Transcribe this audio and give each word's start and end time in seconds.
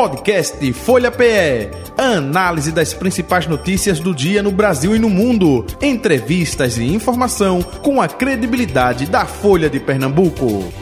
Podcast 0.00 0.72
Folha 0.72 1.10
PE. 1.10 1.68
Análise 1.98 2.72
das 2.72 2.94
principais 2.94 3.46
notícias 3.46 4.00
do 4.00 4.14
dia 4.14 4.42
no 4.42 4.50
Brasil 4.50 4.96
e 4.96 4.98
no 4.98 5.10
mundo. 5.10 5.66
Entrevistas 5.82 6.78
e 6.78 6.84
informação 6.84 7.60
com 7.60 8.00
a 8.00 8.08
credibilidade 8.08 9.04
da 9.04 9.26
Folha 9.26 9.68
de 9.68 9.78
Pernambuco. 9.78 10.72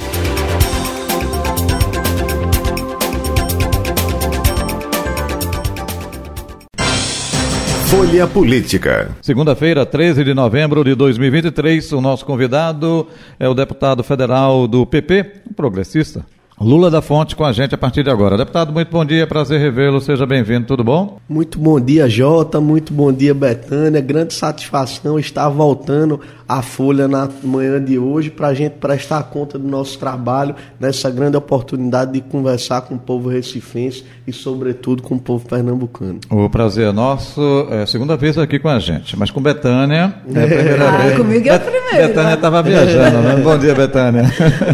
Folha 7.86 8.24
Política. 8.28 9.16
Segunda-feira, 9.20 9.84
13 9.84 10.22
de 10.22 10.32
novembro 10.32 10.84
de 10.84 10.94
2023, 10.94 11.90
o 11.90 12.00
nosso 12.00 12.24
convidado 12.24 13.08
é 13.36 13.48
o 13.48 13.54
deputado 13.54 14.04
federal 14.04 14.68
do 14.68 14.86
PP, 14.86 15.24
progressista, 15.56 16.24
Lula 16.60 16.90
da 16.90 17.00
Fonte 17.00 17.36
com 17.36 17.44
a 17.44 17.52
gente 17.52 17.72
a 17.72 17.78
partir 17.78 18.02
de 18.02 18.10
agora. 18.10 18.36
Deputado, 18.36 18.72
muito 18.72 18.90
bom 18.90 19.04
dia, 19.04 19.28
prazer 19.28 19.60
revê-lo, 19.60 20.00
seja 20.00 20.26
bem-vindo, 20.26 20.66
tudo 20.66 20.82
bom? 20.82 21.18
Muito 21.28 21.56
bom 21.56 21.80
dia, 21.80 22.08
Jota, 22.08 22.60
muito 22.60 22.92
bom 22.92 23.12
dia, 23.12 23.32
Betânia. 23.32 24.00
Grande 24.00 24.34
satisfação 24.34 25.20
estar 25.20 25.48
voltando 25.50 26.20
à 26.48 26.60
Folha 26.60 27.06
na 27.06 27.28
manhã 27.44 27.82
de 27.82 27.96
hoje 27.96 28.30
para 28.30 28.48
a 28.48 28.54
gente 28.54 28.72
prestar 28.72 29.22
conta 29.24 29.56
do 29.56 29.68
nosso 29.68 29.98
trabalho 29.98 30.56
nessa 30.80 31.08
grande 31.10 31.36
oportunidade 31.36 32.12
de 32.12 32.22
conversar 32.22 32.80
com 32.80 32.96
o 32.96 32.98
povo 32.98 33.28
recifense 33.28 34.04
e, 34.26 34.32
sobretudo, 34.32 35.02
com 35.02 35.14
o 35.14 35.20
povo 35.20 35.46
pernambucano. 35.46 36.18
O 36.28 36.50
prazer 36.50 36.88
é 36.88 36.92
nosso, 36.92 37.68
é 37.70 37.82
a 37.82 37.86
segunda 37.86 38.16
vez 38.16 38.36
aqui 38.36 38.58
com 38.58 38.68
a 38.68 38.80
gente, 38.80 39.16
mas 39.16 39.30
com 39.30 39.40
Betânia 39.40 40.14
é 40.34 40.42
a 40.42 40.46
primeira 40.46 40.88
ah, 40.88 40.98
vez. 40.98 41.16
Comigo 41.16 41.48
é 41.48 41.54
a 41.54 41.60
primeira. 41.60 42.08
Betânia 42.08 42.34
estava 42.34 42.62
viajando, 42.62 43.18
né? 43.18 43.36
Bom 43.36 43.58
dia, 43.58 43.74
Betânia. 43.74 44.24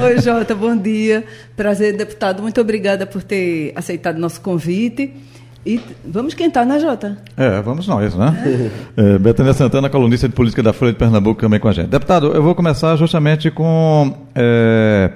Oi, 0.03 0.21
Jota, 0.21 0.55
bom 0.55 0.77
dia. 0.77 1.25
Prazer, 1.75 1.97
deputado. 1.97 2.41
Muito 2.41 2.61
obrigada 2.61 3.05
por 3.05 3.21
ter 3.21 3.73
aceitado 3.75 4.17
nosso 4.17 4.41
convite. 4.41 5.13
E 5.67 5.81
vamos 6.07 6.33
esquentar, 6.33 6.65
né, 6.65 6.79
Jota? 6.79 7.19
É, 7.37 7.61
vamos 7.63 7.89
nós, 7.89 8.15
né? 8.15 8.71
É. 8.97 9.15
É, 9.15 9.19
Betânia 9.19 9.53
Santana, 9.53 9.91
colunista 9.91 10.29
de 10.29 10.35
política 10.37 10.63
da 10.63 10.73
Folha 10.73 10.93
de 10.93 10.99
Pernambuco, 10.99 11.41
também 11.41 11.59
com 11.59 11.67
a 11.67 11.73
gente. 11.73 11.89
Deputado, 11.89 12.29
eu 12.29 12.41
vou 12.45 12.55
começar 12.55 12.95
justamente 12.95 13.51
com 13.51 14.17
é, 14.37 15.15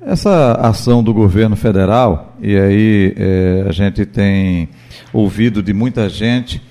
essa 0.00 0.52
ação 0.52 1.04
do 1.04 1.12
governo 1.12 1.56
federal, 1.56 2.38
e 2.40 2.56
aí 2.56 3.14
é, 3.14 3.66
a 3.68 3.72
gente 3.72 4.06
tem 4.06 4.70
ouvido 5.12 5.62
de 5.62 5.74
muita 5.74 6.08
gente, 6.08 6.62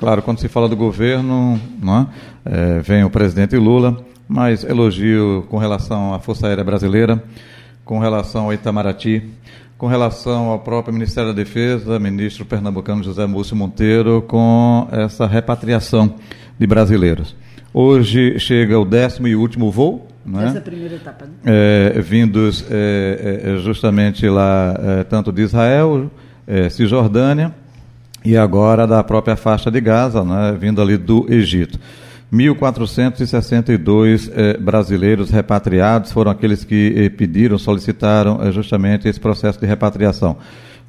claro, 0.00 0.20
quando 0.20 0.40
se 0.40 0.48
fala 0.48 0.68
do 0.68 0.74
governo, 0.74 1.60
não 1.80 2.08
é? 2.44 2.80
vem 2.80 3.04
o 3.04 3.10
presidente 3.10 3.56
Lula, 3.56 4.04
mas 4.26 4.64
elogio 4.64 5.46
com 5.48 5.58
relação 5.58 6.12
à 6.12 6.18
Força 6.18 6.48
Aérea 6.48 6.64
Brasileira, 6.64 7.22
com 7.84 7.98
relação 7.98 8.46
ao 8.46 8.52
Itamaraty, 8.52 9.22
com 9.76 9.86
relação 9.86 10.46
ao 10.46 10.58
próprio 10.60 10.94
Ministério 10.94 11.30
da 11.30 11.36
Defesa, 11.36 11.98
ministro 11.98 12.44
pernambucano 12.44 13.02
José 13.02 13.26
Múcio 13.26 13.54
Monteiro, 13.56 14.22
com 14.22 14.88
essa 14.90 15.26
repatriação 15.26 16.14
de 16.58 16.66
brasileiros. 16.66 17.36
Hoje 17.72 18.38
chega 18.38 18.78
o 18.78 18.84
décimo 18.84 19.28
e 19.28 19.36
último 19.36 19.70
voo. 19.70 20.06
Né? 20.24 20.46
Essa 20.46 20.60
primeira 20.60 20.94
etapa. 20.94 21.26
Né? 21.26 21.32
É, 21.44 22.00
vindos 22.00 22.64
é, 22.70 23.42
é, 23.44 23.58
justamente 23.58 24.26
lá, 24.28 24.74
é, 24.78 25.04
tanto 25.04 25.30
de 25.30 25.42
Israel, 25.42 26.10
é, 26.46 26.70
Cisjordânia, 26.70 27.54
e 28.24 28.36
agora 28.36 28.86
da 28.86 29.04
própria 29.04 29.36
faixa 29.36 29.70
de 29.70 29.80
Gaza, 29.80 30.24
né, 30.24 30.56
vindo 30.58 30.80
ali 30.80 30.96
do 30.96 31.26
Egito. 31.28 31.78
1.462 32.32 34.30
eh, 34.34 34.58
brasileiros 34.58 35.30
repatriados 35.30 36.10
foram 36.10 36.30
aqueles 36.30 36.64
que 36.64 36.92
eh, 36.96 37.08
pediram, 37.08 37.58
solicitaram 37.58 38.42
eh, 38.42 38.50
justamente 38.50 39.08
esse 39.08 39.20
processo 39.20 39.60
de 39.60 39.66
repatriação. 39.66 40.36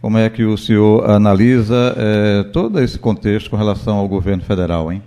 Como 0.02 0.17
é 0.17 0.30
que 0.30 0.44
o 0.44 0.58
senhor 0.58 1.09
analisa 1.09 1.95
eh, 1.97 2.45
todo 2.53 2.80
esse 2.80 2.97
contexto 3.00 3.50
com 3.50 3.58
relação 3.58 3.97
ao 3.97 4.08
governo 4.08 4.44
federal, 4.44 4.92
hein? 4.92 5.02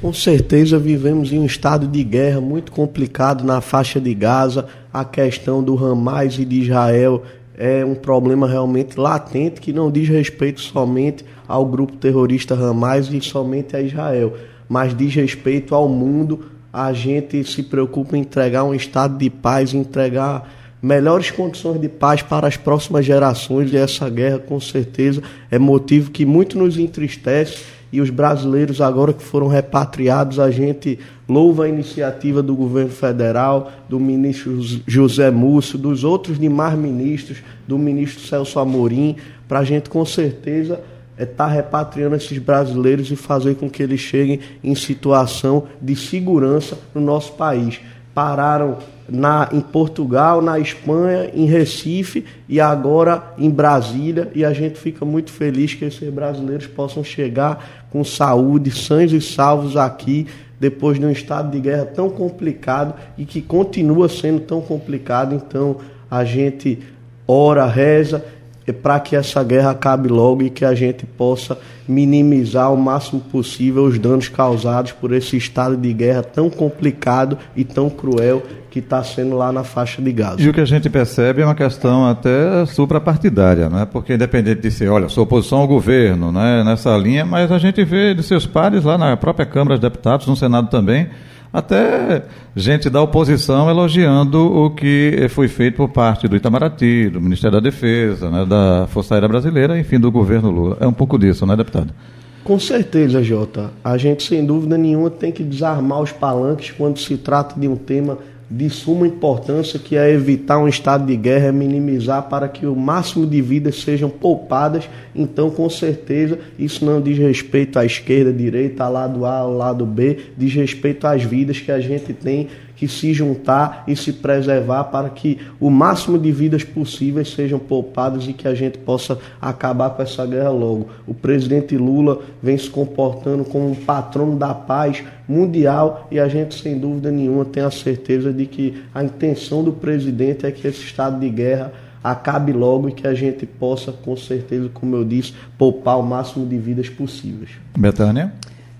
Com 0.00 0.12
certeza 0.12 0.78
vivemos 0.78 1.32
em 1.32 1.38
um 1.38 1.46
estado 1.46 1.86
de 1.88 2.04
guerra 2.04 2.40
muito 2.40 2.70
complicado 2.70 3.42
na 3.42 3.60
faixa 3.60 4.00
de 4.00 4.14
Gaza. 4.14 4.66
A 4.92 5.04
questão 5.04 5.62
do 5.62 5.76
Hamas 5.76 6.38
e 6.38 6.44
de 6.44 6.60
Israel 6.60 7.22
é 7.56 7.84
um 7.84 7.94
problema 7.94 8.46
realmente 8.46 8.98
latente 8.98 9.60
que 9.60 9.72
não 9.72 9.90
diz 9.90 10.08
respeito 10.08 10.60
somente 10.60 11.24
ao 11.48 11.64
grupo 11.66 11.96
terrorista 11.96 12.54
Hamas 12.54 13.12
e 13.12 13.20
somente 13.20 13.74
a 13.74 13.80
Israel 13.80 14.34
mas 14.68 14.96
diz 14.96 15.14
respeito 15.14 15.74
ao 15.74 15.88
mundo. 15.88 16.46
A 16.72 16.92
gente 16.92 17.44
se 17.44 17.62
preocupa 17.62 18.16
em 18.16 18.20
entregar 18.20 18.64
um 18.64 18.74
estado 18.74 19.16
de 19.18 19.30
paz, 19.30 19.72
entregar 19.72 20.48
melhores 20.82 21.30
condições 21.30 21.80
de 21.80 21.88
paz 21.88 22.20
para 22.20 22.46
as 22.46 22.56
próximas 22.56 23.06
gerações 23.06 23.72
e 23.72 23.76
essa 23.76 24.08
guerra 24.10 24.38
com 24.38 24.60
certeza 24.60 25.22
é 25.50 25.58
motivo 25.58 26.10
que 26.10 26.26
muito 26.26 26.58
nos 26.58 26.76
entristece 26.76 27.64
e 27.94 28.00
os 28.00 28.10
brasileiros 28.10 28.80
agora 28.80 29.12
que 29.12 29.22
foram 29.22 29.46
repatriados, 29.46 30.40
a 30.40 30.50
gente 30.50 30.98
louva 31.28 31.64
a 31.64 31.68
iniciativa 31.68 32.42
do 32.42 32.54
governo 32.54 32.90
federal, 32.90 33.70
do 33.88 34.00
ministro 34.00 34.60
José 34.84 35.30
Múcio, 35.30 35.78
dos 35.78 36.02
outros 36.02 36.36
demais 36.36 36.76
ministros, 36.76 37.38
do 37.68 37.78
ministro 37.78 38.26
Celso 38.26 38.58
Amorim, 38.58 39.14
para 39.46 39.60
a 39.60 39.64
gente 39.64 39.88
com 39.88 40.04
certeza 40.04 40.80
é 41.16 41.22
estar 41.22 41.46
tá 41.46 41.50
repatriando 41.50 42.16
esses 42.16 42.38
brasileiros 42.38 43.10
e 43.10 43.16
fazer 43.16 43.54
com 43.56 43.70
que 43.70 43.82
eles 43.82 44.00
cheguem 44.00 44.40
em 44.62 44.74
situação 44.74 45.64
de 45.80 45.94
segurança 45.94 46.78
no 46.94 47.00
nosso 47.00 47.32
país. 47.34 47.80
Pararam 48.12 48.78
na, 49.08 49.48
em 49.52 49.60
Portugal, 49.60 50.40
na 50.40 50.58
Espanha, 50.58 51.30
em 51.34 51.44
Recife 51.46 52.24
e 52.48 52.60
agora 52.60 53.32
em 53.38 53.50
Brasília. 53.50 54.30
E 54.34 54.44
a 54.44 54.52
gente 54.52 54.78
fica 54.78 55.04
muito 55.04 55.30
feliz 55.30 55.74
que 55.74 55.84
esses 55.84 56.08
brasileiros 56.12 56.66
possam 56.66 57.04
chegar 57.04 57.86
com 57.90 58.02
saúde, 58.04 58.70
sãos 58.70 59.12
e 59.12 59.20
salvos 59.20 59.76
aqui, 59.76 60.26
depois 60.58 60.98
de 60.98 61.04
um 61.04 61.10
estado 61.10 61.50
de 61.50 61.60
guerra 61.60 61.84
tão 61.84 62.08
complicado 62.08 62.94
e 63.18 63.24
que 63.24 63.42
continua 63.42 64.08
sendo 64.08 64.40
tão 64.40 64.60
complicado. 64.60 65.34
Então 65.34 65.76
a 66.10 66.24
gente 66.24 66.78
ora, 67.26 67.66
reza 67.66 68.24
para 68.72 68.98
que 68.98 69.14
essa 69.14 69.42
guerra 69.44 69.70
acabe 69.70 70.08
logo 70.08 70.42
e 70.42 70.50
que 70.50 70.64
a 70.64 70.74
gente 70.74 71.04
possa 71.04 71.58
minimizar 71.86 72.72
o 72.72 72.76
máximo 72.76 73.20
possível 73.20 73.84
os 73.84 73.98
danos 73.98 74.28
causados 74.28 74.92
por 74.92 75.12
esse 75.12 75.36
estado 75.36 75.76
de 75.76 75.92
guerra 75.92 76.22
tão 76.22 76.48
complicado 76.48 77.36
e 77.54 77.62
tão 77.64 77.90
cruel 77.90 78.42
que 78.70 78.80
está 78.80 79.04
sendo 79.04 79.36
lá 79.36 79.52
na 79.52 79.62
faixa 79.62 80.02
de 80.02 80.10
Gaza. 80.12 80.42
E 80.42 80.48
o 80.48 80.52
que 80.52 80.60
a 80.60 80.64
gente 80.64 80.90
percebe 80.90 81.42
é 81.42 81.44
uma 81.44 81.54
questão 81.54 82.08
até 82.08 82.66
suprapartidária, 82.66 83.68
né? 83.68 83.86
porque 83.90 84.14
independente 84.14 84.62
de 84.62 84.70
ser, 84.70 84.88
olha, 84.88 85.08
sua 85.08 85.22
oposição 85.22 85.58
ao 85.58 85.68
governo 85.68 86.32
né, 86.32 86.64
nessa 86.64 86.96
linha, 86.96 87.24
mas 87.24 87.52
a 87.52 87.58
gente 87.58 87.84
vê 87.84 88.14
de 88.14 88.22
seus 88.22 88.46
pares 88.46 88.82
lá 88.82 88.98
na 88.98 89.16
própria 89.16 89.46
Câmara 89.46 89.76
dos 89.76 89.80
Deputados, 89.80 90.26
no 90.26 90.34
Senado 90.34 90.68
também, 90.70 91.08
até 91.54 92.24
gente 92.56 92.90
da 92.90 93.00
oposição 93.00 93.70
elogiando 93.70 94.38
o 94.44 94.70
que 94.70 95.28
foi 95.30 95.46
feito 95.46 95.76
por 95.76 95.88
parte 95.88 96.26
do 96.26 96.34
Itamaraty, 96.34 97.08
do 97.08 97.20
Ministério 97.20 97.52
da 97.52 97.60
Defesa, 97.60 98.28
né, 98.28 98.44
da 98.44 98.88
Força 98.88 99.14
Aérea 99.14 99.28
Brasileira, 99.28 99.78
enfim, 99.78 100.00
do 100.00 100.10
governo 100.10 100.50
Lula. 100.50 100.76
É 100.80 100.86
um 100.86 100.92
pouco 100.92 101.16
disso, 101.16 101.46
né, 101.46 101.54
deputado? 101.54 101.94
Com 102.42 102.58
certeza, 102.58 103.22
Jota. 103.22 103.70
A 103.84 103.96
gente, 103.96 104.24
sem 104.24 104.44
dúvida 104.44 104.76
nenhuma, 104.76 105.08
tem 105.08 105.30
que 105.30 105.44
desarmar 105.44 106.00
os 106.00 106.10
palanques 106.10 106.72
quando 106.72 106.98
se 106.98 107.16
trata 107.16 107.58
de 107.58 107.68
um 107.68 107.76
tema 107.76 108.18
de 108.50 108.68
suma 108.68 109.06
importância, 109.06 109.78
que 109.78 109.96
é 109.96 110.10
evitar 110.10 110.58
um 110.58 110.68
estado 110.68 111.06
de 111.06 111.16
guerra, 111.16 111.46
é 111.46 111.52
minimizar 111.52 112.28
para 112.28 112.48
que 112.48 112.66
o 112.66 112.76
máximo 112.76 113.26
de 113.26 113.40
vidas 113.40 113.80
sejam 113.80 114.10
poupadas. 114.10 114.88
Então, 115.14 115.50
com 115.50 115.68
certeza, 115.70 116.38
isso 116.58 116.84
não 116.84 117.00
diz 117.00 117.18
respeito 117.18 117.78
à 117.78 117.84
esquerda, 117.84 118.30
à 118.30 118.32
direita, 118.32 118.84
ao 118.84 118.92
lado 118.92 119.24
A, 119.24 119.38
ao 119.38 119.52
lado 119.52 119.86
B, 119.86 120.18
diz 120.36 120.54
respeito 120.54 121.06
às 121.06 121.22
vidas 121.22 121.58
que 121.58 121.72
a 121.72 121.80
gente 121.80 122.12
tem 122.12 122.48
que 122.76 122.88
se 122.88 123.12
juntar 123.12 123.84
e 123.86 123.96
se 123.96 124.12
preservar 124.12 124.84
para 124.84 125.08
que 125.08 125.38
o 125.60 125.70
máximo 125.70 126.18
de 126.18 126.30
vidas 126.32 126.64
possíveis 126.64 127.32
sejam 127.32 127.58
poupadas 127.58 128.26
e 128.26 128.32
que 128.32 128.48
a 128.48 128.54
gente 128.54 128.78
possa 128.78 129.18
acabar 129.40 129.90
com 129.90 130.02
essa 130.02 130.26
guerra 130.26 130.50
logo. 130.50 130.88
O 131.06 131.14
presidente 131.14 131.76
Lula 131.76 132.20
vem 132.42 132.58
se 132.58 132.68
comportando 132.68 133.44
como 133.44 133.70
um 133.70 133.74
patrono 133.74 134.36
da 134.36 134.54
paz 134.54 135.02
mundial 135.28 136.08
e 136.10 136.18
a 136.18 136.28
gente, 136.28 136.60
sem 136.60 136.78
dúvida 136.78 137.10
nenhuma, 137.10 137.44
tem 137.44 137.62
a 137.62 137.70
certeza 137.70 138.32
de 138.32 138.46
que 138.46 138.82
a 138.94 139.02
intenção 139.02 139.62
do 139.62 139.72
presidente 139.72 140.46
é 140.46 140.50
que 140.50 140.66
esse 140.66 140.82
estado 140.82 141.18
de 141.20 141.30
guerra 141.30 141.72
acabe 142.02 142.52
logo 142.52 142.90
e 142.90 142.92
que 142.92 143.06
a 143.06 143.14
gente 143.14 143.46
possa, 143.46 143.90
com 143.90 144.14
certeza, 144.14 144.68
como 144.74 144.94
eu 144.94 145.04
disse, 145.04 145.32
poupar 145.56 145.98
o 145.98 146.02
máximo 146.02 146.46
de 146.46 146.58
vidas 146.58 146.90
possíveis. 146.90 147.52
Betânia? 147.78 148.30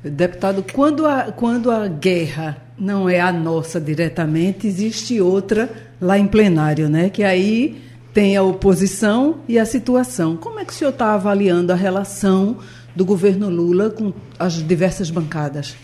Deputado, 0.05 0.65
quando 0.73 1.07
a, 1.07 1.33
quando 1.33 1.71
a 1.71 1.89
guerra 1.89 2.59
não 2.79 3.09
é 3.09 3.21
a 3.21 3.33
nossa 3.33 3.81
diretamente, 3.81 4.67
existe 4.67 5.19
outra 5.21 5.71
lá 6.01 6.19
em 6.19 6.27
plenário, 6.27 6.91
né? 6.91 7.09
Que 7.09 7.25
aí 7.25 7.81
tem 8.13 8.37
a 8.37 8.43
oposição 8.43 9.37
e 9.49 9.59
a 9.59 9.65
situação. 9.65 10.37
Como 10.37 10.61
é 10.61 10.65
que 10.65 10.73
o 10.73 10.77
senhor 10.77 10.91
está 10.91 11.15
avaliando 11.15 11.73
a 11.73 11.77
relação 11.77 12.59
do 12.95 13.05
governo 13.05 13.49
Lula 13.49 13.89
com 13.89 14.13
as 14.39 14.55
diversas 14.55 15.11
bancadas? 15.11 15.75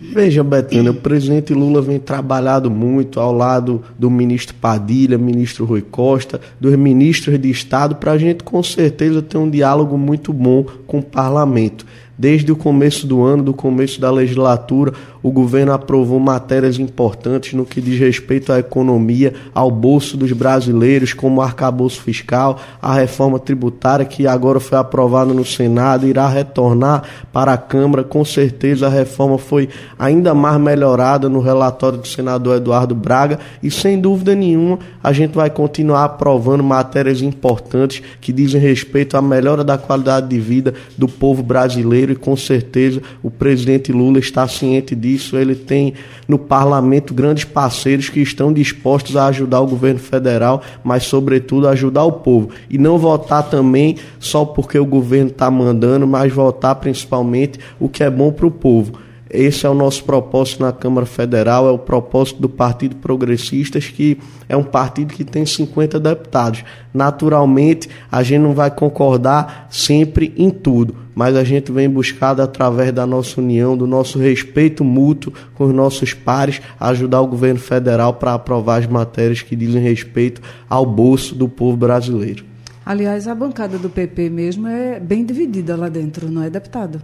Veja, 0.00 0.44
Betânia, 0.44 0.92
o 0.92 0.94
presidente 0.94 1.52
Lula 1.52 1.82
vem 1.82 1.98
trabalhando 1.98 2.70
muito 2.70 3.18
ao 3.18 3.32
lado 3.32 3.82
do 3.98 4.08
ministro 4.08 4.54
Padilha, 4.54 5.18
ministro 5.18 5.64
Rui 5.64 5.82
Costa, 5.82 6.40
dos 6.60 6.74
ministros 6.76 7.36
de 7.36 7.50
Estado, 7.50 7.96
para 7.96 8.12
a 8.12 8.18
gente 8.18 8.44
com 8.44 8.62
certeza 8.62 9.20
ter 9.20 9.36
um 9.36 9.50
diálogo 9.50 9.98
muito 9.98 10.32
bom 10.32 10.64
com 10.86 11.00
o 11.00 11.02
parlamento. 11.02 11.84
Desde 12.18 12.50
o 12.50 12.56
começo 12.56 13.06
do 13.06 13.22
ano, 13.22 13.44
do 13.44 13.54
começo 13.54 14.00
da 14.00 14.10
legislatura, 14.10 14.92
o 15.22 15.30
governo 15.30 15.72
aprovou 15.72 16.20
matérias 16.20 16.78
importantes 16.78 17.54
no 17.54 17.64
que 17.64 17.80
diz 17.80 17.98
respeito 17.98 18.52
à 18.52 18.58
economia, 18.58 19.34
ao 19.54 19.70
bolso 19.70 20.16
dos 20.16 20.32
brasileiros, 20.32 21.12
como 21.12 21.40
o 21.40 21.42
arcabouço 21.42 22.02
fiscal, 22.02 22.58
a 22.80 22.94
reforma 22.94 23.38
tributária 23.38 24.04
que 24.04 24.26
agora 24.26 24.60
foi 24.60 24.78
aprovada 24.78 25.32
no 25.32 25.44
Senado, 25.44 26.06
irá 26.06 26.28
retornar 26.28 27.02
para 27.32 27.52
a 27.52 27.58
Câmara. 27.58 28.04
Com 28.04 28.24
certeza 28.24 28.86
a 28.86 28.90
reforma 28.90 29.38
foi 29.38 29.68
ainda 29.98 30.34
mais 30.34 30.60
melhorada 30.60 31.28
no 31.28 31.40
relatório 31.40 31.98
do 31.98 32.06
senador 32.06 32.56
Eduardo 32.56 32.94
Braga 32.94 33.38
e 33.62 33.70
sem 33.70 34.00
dúvida 34.00 34.34
nenhuma 34.34 34.78
a 35.02 35.12
gente 35.12 35.34
vai 35.34 35.50
continuar 35.50 36.04
aprovando 36.04 36.62
matérias 36.62 37.22
importantes 37.22 38.02
que 38.20 38.32
dizem 38.32 38.60
respeito 38.60 39.16
à 39.16 39.22
melhora 39.22 39.64
da 39.64 39.78
qualidade 39.78 40.28
de 40.28 40.38
vida 40.38 40.74
do 40.96 41.08
povo 41.08 41.42
brasileiro 41.42 42.12
e 42.12 42.16
com 42.16 42.36
certeza 42.36 43.00
o 43.22 43.30
presidente 43.30 43.92
Lula 43.92 44.18
está 44.18 44.46
ciente 44.46 44.94
disso. 44.94 45.07
Ele 45.36 45.54
tem 45.54 45.94
no 46.26 46.38
parlamento 46.38 47.14
grandes 47.14 47.44
parceiros 47.44 48.08
que 48.08 48.20
estão 48.20 48.52
dispostos 48.52 49.16
a 49.16 49.26
ajudar 49.26 49.60
o 49.60 49.66
governo 49.66 50.00
federal, 50.00 50.62
mas 50.84 51.04
sobretudo 51.04 51.68
ajudar 51.68 52.04
o 52.04 52.12
povo. 52.12 52.50
E 52.68 52.78
não 52.78 52.98
votar 52.98 53.48
também 53.48 53.96
só 54.18 54.44
porque 54.44 54.78
o 54.78 54.86
governo 54.86 55.30
está 55.30 55.50
mandando, 55.50 56.06
mas 56.06 56.32
votar 56.32 56.74
principalmente 56.76 57.58
o 57.80 57.88
que 57.88 58.02
é 58.02 58.10
bom 58.10 58.32
para 58.32 58.46
o 58.46 58.50
povo. 58.50 59.07
Esse 59.30 59.66
é 59.66 59.68
o 59.68 59.74
nosso 59.74 60.04
propósito 60.04 60.62
na 60.62 60.72
Câmara 60.72 61.06
Federal, 61.06 61.68
é 61.68 61.70
o 61.70 61.78
propósito 61.78 62.40
do 62.40 62.48
Partido 62.48 62.96
Progressistas, 62.96 63.86
que 63.86 64.18
é 64.48 64.56
um 64.56 64.64
partido 64.64 65.12
que 65.12 65.24
tem 65.24 65.44
50 65.44 66.00
deputados. 66.00 66.64
Naturalmente, 66.94 67.88
a 68.10 68.22
gente 68.22 68.40
não 68.40 68.54
vai 68.54 68.70
concordar 68.70 69.66
sempre 69.70 70.32
em 70.36 70.48
tudo, 70.48 70.96
mas 71.14 71.36
a 71.36 71.44
gente 71.44 71.70
vem 71.70 71.90
buscado 71.90 72.40
através 72.40 72.90
da 72.92 73.06
nossa 73.06 73.40
união, 73.40 73.76
do 73.76 73.86
nosso 73.86 74.18
respeito 74.18 74.82
mútuo 74.82 75.32
com 75.54 75.64
os 75.64 75.74
nossos 75.74 76.14
pares, 76.14 76.62
ajudar 76.80 77.20
o 77.20 77.26
governo 77.26 77.60
federal 77.60 78.14
para 78.14 78.32
aprovar 78.32 78.80
as 78.80 78.86
matérias 78.86 79.42
que 79.42 79.54
dizem 79.54 79.82
respeito 79.82 80.40
ao 80.70 80.86
bolso 80.86 81.34
do 81.34 81.48
povo 81.48 81.76
brasileiro. 81.76 82.44
Aliás, 82.86 83.28
a 83.28 83.34
bancada 83.34 83.76
do 83.76 83.90
PP 83.90 84.30
mesmo 84.30 84.66
é 84.66 84.98
bem 84.98 85.22
dividida 85.22 85.76
lá 85.76 85.90
dentro, 85.90 86.30
não 86.30 86.42
é, 86.42 86.48
deputado? 86.48 87.02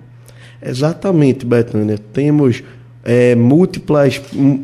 Exatamente, 0.64 1.44
Betânia. 1.44 1.98
Temos 2.12 2.62
é, 3.04 3.34
múltiplas 3.34 4.20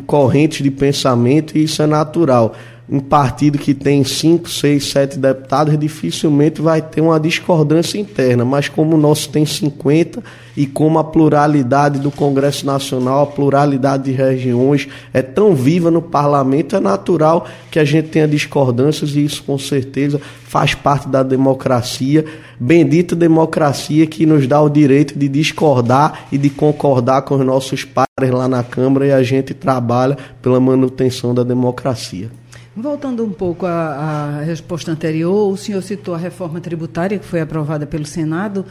correntes 0.06 0.62
de 0.62 0.70
pensamento 0.70 1.56
e 1.56 1.64
isso 1.64 1.82
é 1.82 1.86
natural. 1.86 2.54
Um 2.92 2.98
partido 2.98 3.56
que 3.56 3.72
tem 3.72 4.02
5, 4.02 4.50
6, 4.50 4.84
7 4.90 5.18
deputados 5.20 5.78
dificilmente 5.78 6.60
vai 6.60 6.82
ter 6.82 7.00
uma 7.00 7.20
discordância 7.20 7.96
interna, 7.96 8.44
mas 8.44 8.68
como 8.68 8.96
o 8.96 9.00
nosso 9.00 9.28
tem 9.28 9.46
50 9.46 10.20
e 10.56 10.66
como 10.66 10.98
a 10.98 11.04
pluralidade 11.04 12.00
do 12.00 12.10
Congresso 12.10 12.66
Nacional, 12.66 13.22
a 13.22 13.26
pluralidade 13.28 14.06
de 14.06 14.10
regiões 14.10 14.88
é 15.14 15.22
tão 15.22 15.54
viva 15.54 15.88
no 15.88 16.02
parlamento, 16.02 16.74
é 16.74 16.80
natural 16.80 17.46
que 17.70 17.78
a 17.78 17.84
gente 17.84 18.08
tenha 18.08 18.26
discordâncias 18.26 19.14
e 19.14 19.24
isso 19.24 19.44
com 19.44 19.56
certeza 19.56 20.20
faz 20.42 20.74
parte 20.74 21.08
da 21.08 21.22
democracia. 21.22 22.24
Bendita 22.58 23.14
democracia 23.14 24.04
que 24.04 24.26
nos 24.26 24.48
dá 24.48 24.60
o 24.60 24.68
direito 24.68 25.16
de 25.16 25.28
discordar 25.28 26.26
e 26.32 26.36
de 26.36 26.50
concordar 26.50 27.22
com 27.22 27.36
os 27.36 27.46
nossos 27.46 27.84
pares 27.84 28.32
lá 28.32 28.48
na 28.48 28.64
Câmara 28.64 29.06
e 29.06 29.12
a 29.12 29.22
gente 29.22 29.54
trabalha 29.54 30.18
pela 30.42 30.58
manutenção 30.58 31.32
da 31.32 31.44
democracia. 31.44 32.39
Voltando 32.80 33.22
um 33.22 33.30
pouco 33.30 33.66
à, 33.66 33.72
à, 33.72 34.40
resposta 34.40 34.90
anterior, 34.90 35.52
o 35.52 35.56
senhor 35.56 35.82
citou 35.82 36.14
a 36.14 36.18
reforma 36.18 36.62
tributária 36.62 37.18
que 37.18 37.26
foi 37.26 37.42
aprovada 37.42 37.86
pelo 37.86 38.06
Senado 38.06 38.64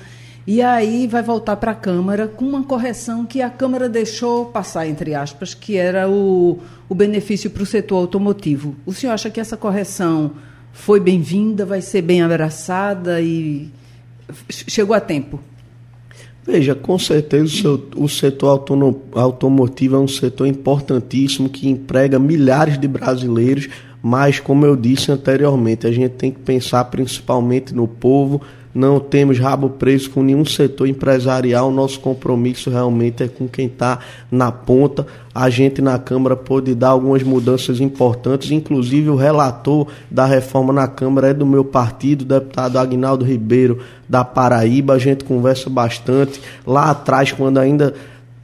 e 0.48 0.64
aí 0.64 1.06
vai 1.06 1.22
voltar 1.22 1.58
para 1.58 1.74
a 1.74 1.76
Câmara 1.76 2.28
com 2.28 2.44
uma 2.44 2.64
correção 2.64 3.24
que 3.24 3.40
a 3.40 3.52
Câmara 3.52 3.88
deixou 3.88 4.48
passar, 4.48 4.88
entre 4.88 5.14
aspas, 5.14 5.54
que 5.54 5.78
era 5.78 6.10
o, 6.10 6.58
o 6.90 6.96
benefício 6.96 7.52
para 7.52 7.62
o 7.62 7.68
setor 7.68 7.98
automotivo. 7.98 8.76
O 8.84 8.92
senhor 8.92 9.14
acha 9.14 9.30
que 9.30 9.40
essa 9.40 9.56
correção 9.56 10.32
foi 10.74 11.00
bem-vinda, 11.00 11.64
vai 11.64 11.82
ser 11.82 12.02
bem 12.02 12.24
abraçada 12.24 13.22
e 13.22 13.70
chegou 14.50 14.96
a 14.96 15.00
tempo? 15.00 15.40
Veja, 16.44 16.74
com 16.74 16.98
certeza 16.98 17.80
o 17.96 18.10
setor 18.10 18.66
automotivo 19.14 19.98
é 19.98 20.00
um 20.00 20.08
setor 20.08 20.48
importantíssimo 20.48 21.48
que 21.48 21.70
emprega 21.70 22.18
milhares 22.18 22.80
de 22.80 22.88
brasileiros 22.88 23.70
mas 24.02 24.40
como 24.40 24.66
eu 24.66 24.76
disse 24.76 25.12
anteriormente, 25.12 25.86
a 25.86 25.92
gente 25.92 26.12
tem 26.12 26.32
que 26.32 26.40
pensar 26.40 26.86
principalmente 26.86 27.74
no 27.74 27.88
povo. 27.88 28.42
Não 28.74 29.00
temos 29.00 29.40
rabo 29.40 29.72
preso 29.72 30.12
com 30.12 30.22
nenhum 30.22 30.46
setor 30.46 30.88
empresarial. 30.88 31.72
Nosso 31.72 32.00
compromisso 32.00 32.70
realmente 32.70 33.24
é 33.24 33.28
com 33.28 33.48
quem 33.48 33.66
está 33.66 34.00
na 34.32 34.52
ponta. 34.52 35.08
A 35.34 35.50
gente 35.50 35.82
na 35.82 35.98
Câmara 35.98 36.36
pôde 36.36 36.76
dar 36.76 36.90
algumas 36.90 37.24
mudanças 37.24 37.82
importantes, 37.82 38.52
inclusive 38.52 39.10
o 39.10 39.16
relator 39.16 39.88
da 40.10 40.26
reforma 40.26 40.72
na 40.72 40.88
Câmara 40.88 41.30
é 41.30 41.34
do 41.34 41.46
meu 41.46 41.66
partido, 41.66 42.24
deputado 42.24 42.78
Agnaldo 42.78 43.26
Ribeiro 43.26 43.80
da 44.08 44.24
Paraíba. 44.24 44.94
A 44.94 45.00
gente 45.00 45.24
conversa 45.24 45.70
bastante. 45.70 46.40
Lá 46.66 46.92
atrás, 46.92 47.32
quando 47.32 47.58
ainda 47.58 47.96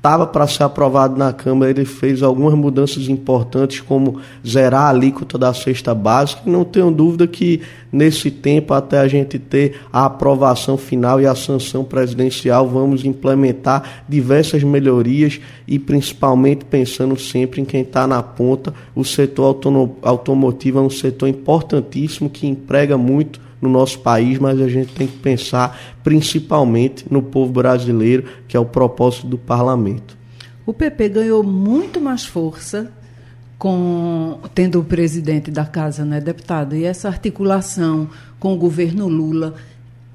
estava 0.05 0.27
para 0.27 0.45
ser 0.45 0.61
aprovado 0.61 1.17
na 1.17 1.33
Câmara, 1.33 1.71
ele 1.71 1.83
fez 1.83 2.21
algumas 2.21 2.53
mudanças 2.53 3.09
importantes, 3.09 3.81
como 3.81 4.19
zerar 4.47 4.83
a 4.83 4.89
alíquota 4.89 5.35
da 5.35 5.51
cesta 5.51 5.95
básica. 5.95 6.43
Não 6.45 6.63
tenho 6.63 6.91
dúvida 6.91 7.25
que 7.25 7.61
nesse 7.91 8.29
tempo, 8.29 8.75
até 8.75 8.99
a 8.99 9.07
gente 9.07 9.39
ter 9.39 9.81
a 9.91 10.05
aprovação 10.05 10.77
final 10.77 11.19
e 11.19 11.25
a 11.25 11.33
sanção 11.33 11.83
presidencial, 11.83 12.67
vamos 12.67 13.03
implementar 13.03 14.03
diversas 14.07 14.61
melhorias 14.61 15.41
e 15.67 15.79
principalmente 15.79 16.65
pensando 16.65 17.19
sempre 17.19 17.59
em 17.59 17.65
quem 17.65 17.81
está 17.81 18.05
na 18.05 18.21
ponta. 18.21 18.75
O 18.95 19.03
setor 19.03 19.59
automotivo 20.03 20.77
é 20.77 20.81
um 20.83 20.89
setor 20.89 21.29
importantíssimo 21.29 22.29
que 22.29 22.45
emprega 22.45 22.95
muito 22.95 23.44
no 23.61 23.69
nosso 23.69 23.99
país, 23.99 24.37
mas 24.39 24.59
a 24.61 24.67
gente 24.67 24.93
tem 24.93 25.07
que 25.07 25.17
pensar 25.17 25.79
principalmente 26.03 27.05
no 27.09 27.21
povo 27.21 27.51
brasileiro, 27.51 28.25
que 28.47 28.55
é 28.55 28.59
o 28.59 28.65
propósito 28.65 29.27
do 29.27 29.37
parlamento. 29.37 30.17
O 30.65 30.73
PP 30.73 31.09
ganhou 31.09 31.43
muito 31.43 32.01
mais 32.01 32.25
força 32.25 32.91
com 33.57 34.39
tendo 34.53 34.79
o 34.79 34.83
presidente 34.83 35.49
da 35.49 35.65
casa, 35.65 36.03
né, 36.03 36.19
deputado, 36.19 36.75
e 36.75 36.83
essa 36.83 37.07
articulação 37.07 38.09
com 38.39 38.53
o 38.53 38.57
governo 38.57 39.07
Lula, 39.07 39.55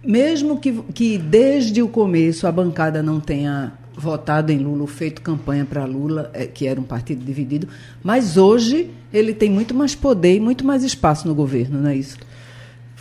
mesmo 0.05 0.59
que, 0.59 0.73
que 0.95 1.19
desde 1.19 1.83
o 1.83 1.89
começo 1.89 2.47
a 2.47 2.53
bancada 2.53 3.03
não 3.03 3.21
tenha 3.21 3.73
votado 3.95 4.51
em 4.51 4.59
Lula, 4.59 4.87
feito 4.87 5.21
campanha 5.21 5.65
para 5.65 5.85
Lula, 5.85 6.31
é, 6.33 6.47
que 6.47 6.67
era 6.67 6.81
um 6.81 6.85
partido 6.85 7.25
dividido, 7.25 7.69
mas 8.03 8.37
hoje 8.37 8.91
ele 9.13 9.35
tem 9.35 9.51
muito 9.51 9.75
mais 9.75 9.95
poder 9.95 10.37
e 10.37 10.41
muito 10.41 10.65
mais 10.65 10.83
espaço 10.83 11.29
no 11.29 11.35
governo, 11.35 11.81
não 11.81 11.91
é 11.91 11.97
isso? 11.97 12.17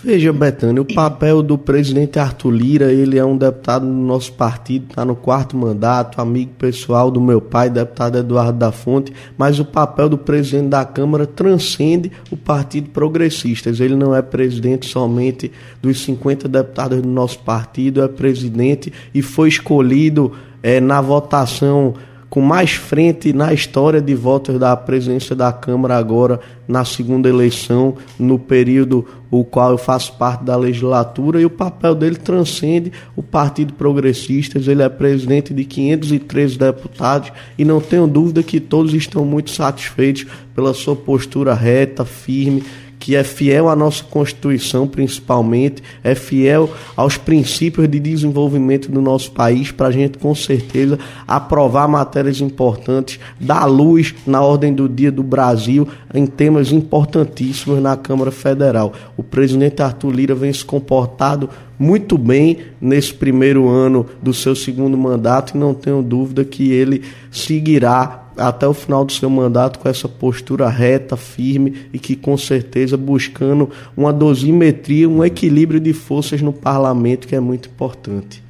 Veja, 0.02 0.32
Betânia, 0.32 0.82
o 0.82 0.86
papel 0.86 1.44
do 1.44 1.58
presidente 1.58 2.20
Arthur 2.20 2.52
Lira, 2.52 2.90
ele 2.90 3.20
é 3.20 3.26
um 3.26 3.36
deputado 3.36 3.86
do 3.86 3.92
nosso 3.92 4.32
partido, 4.32 4.86
está 4.90 5.04
no 5.04 5.14
quarto 5.14 5.58
mandato, 5.58 6.22
amigo 6.22 6.52
pessoal 6.58 7.12
do 7.12 7.20
meu 7.20 7.42
pai, 7.42 7.70
deputado 7.70 8.18
Eduardo 8.18 8.58
da 8.58 8.72
Fonte, 8.72 9.12
mas 9.38 9.60
o 9.60 9.66
papel 9.66 10.08
do 10.08 10.18
presidente 10.18 10.70
da 10.70 10.86
Câmara 10.86 11.28
transcende 11.28 12.14
o 12.32 12.38
Partido 12.38 12.92
Progressistas. 12.92 13.82
Ele 13.82 13.94
não 13.94 14.16
é 14.16 14.22
presidente 14.22 14.88
somente 14.88 15.52
dos 15.82 16.02
50 16.02 16.48
deputados 16.48 17.02
do 17.02 17.10
nosso 17.10 17.40
partido, 17.40 18.02
é 18.02 18.08
presidente 18.08 18.94
e 19.14 19.22
foi 19.22 19.50
escolhido 19.50 20.32
é, 20.64 20.80
na 20.80 21.02
votação 21.02 21.94
com 22.30 22.42
mais 22.42 22.72
frente 22.72 23.34
na 23.34 23.54
história 23.54 24.00
de 24.00 24.14
votos 24.14 24.60
da 24.60 24.76
presidência 24.78 25.36
da 25.36 25.52
Câmara 25.52 25.98
agora 25.98 26.40
na 26.68 26.86
segunda 26.86 27.28
eleição, 27.28 27.96
no 28.20 28.38
período 28.38 29.06
o 29.32 29.44
qual 29.44 29.72
eu 29.72 29.78
faço 29.78 30.14
parte 30.14 30.44
da 30.44 30.56
legislatura, 30.56 31.42
e 31.42 31.46
o 31.46 31.50
papel 31.50 31.96
dele 31.96 32.16
transcende 32.16 32.92
o 33.16 33.24
Partido 33.24 33.74
Progressistas. 33.74 34.68
Ele 34.68 34.84
é 34.84 34.90
presidente 34.90 35.54
de 35.54 35.66
513 35.66 36.58
deputados 36.58 37.32
e 37.58 37.66
não 37.66 37.82
tenho 37.82 38.08
dúvida 38.08 38.44
que 38.44 38.60
todos 38.60 38.94
estão 38.94 39.26
muito 39.26 39.50
satisfeitos 39.50 40.28
pela 40.54 40.74
sua 40.74 40.96
postura 40.96 41.54
reta, 41.54 42.06
firme, 42.06 42.64
que 43.00 43.16
é 43.16 43.24
fiel 43.24 43.70
à 43.70 43.76
nossa 43.76 44.04
Constituição, 44.04 44.86
principalmente, 44.86 45.82
é 46.04 46.14
fiel 46.14 46.70
aos 46.98 47.18
princípios 47.18 47.88
de 47.88 48.00
desenvolvimento 48.00 48.92
do 48.92 49.02
nosso 49.02 49.32
país, 49.32 49.72
para 49.72 49.88
a 49.88 49.92
gente, 49.92 50.18
com 50.18 50.36
certeza, 50.36 51.00
aprovar 51.26 51.88
matérias 51.88 52.42
importantes, 52.42 53.20
dar 53.40 53.66
luz 53.66 54.14
na 54.28 54.42
ordem 54.42 54.74
do 54.74 54.90
dia 54.90 55.12
do 55.12 55.24
Brasil 55.24 55.88
em 56.14 56.26
temas 56.26 56.74
importantíssimos 56.74 57.82
na 57.82 57.96
Câmara 57.96 58.32
Federal. 58.32 58.92
O 59.16 59.24
presidente 59.24 59.82
Arthur 59.82 60.12
Lira 60.12 60.36
vem 60.36 60.52
se 60.52 60.66
comportado 60.66 61.50
muito 61.80 62.18
bem 62.18 62.58
nesse 62.82 63.14
primeiro 63.14 63.70
ano 63.70 64.06
do 64.22 64.34
seu 64.34 64.54
segundo 64.54 64.98
mandato 64.98 65.56
e 65.56 65.58
não 65.58 65.74
tenho 65.74 66.04
dúvida 66.04 66.44
que 66.44 66.74
ele 66.74 67.04
seguirá 67.32 68.29
até 68.40 68.68
o 68.68 68.74
final 68.74 69.04
do 69.04 69.12
seu 69.12 69.30
mandato 69.30 69.80
com 69.80 69.90
essa 69.90 70.08
postura 70.08 70.70
reta, 70.70 71.18
firme 71.18 71.88
e 71.94 72.00
que 72.00 72.16
com 72.16 72.38
certeza 72.38 72.98
buscando 72.98 73.70
uma 73.96 74.14
dosimetria, 74.14 75.10
um 75.10 75.24
equilíbrio 75.24 75.80
de 75.80 75.94
forças 75.94 76.42
no 76.42 76.54
parlamento 76.54 77.28
que 77.28 77.36
é 77.36 77.40
muito 77.40 77.70
importante. 77.70 78.44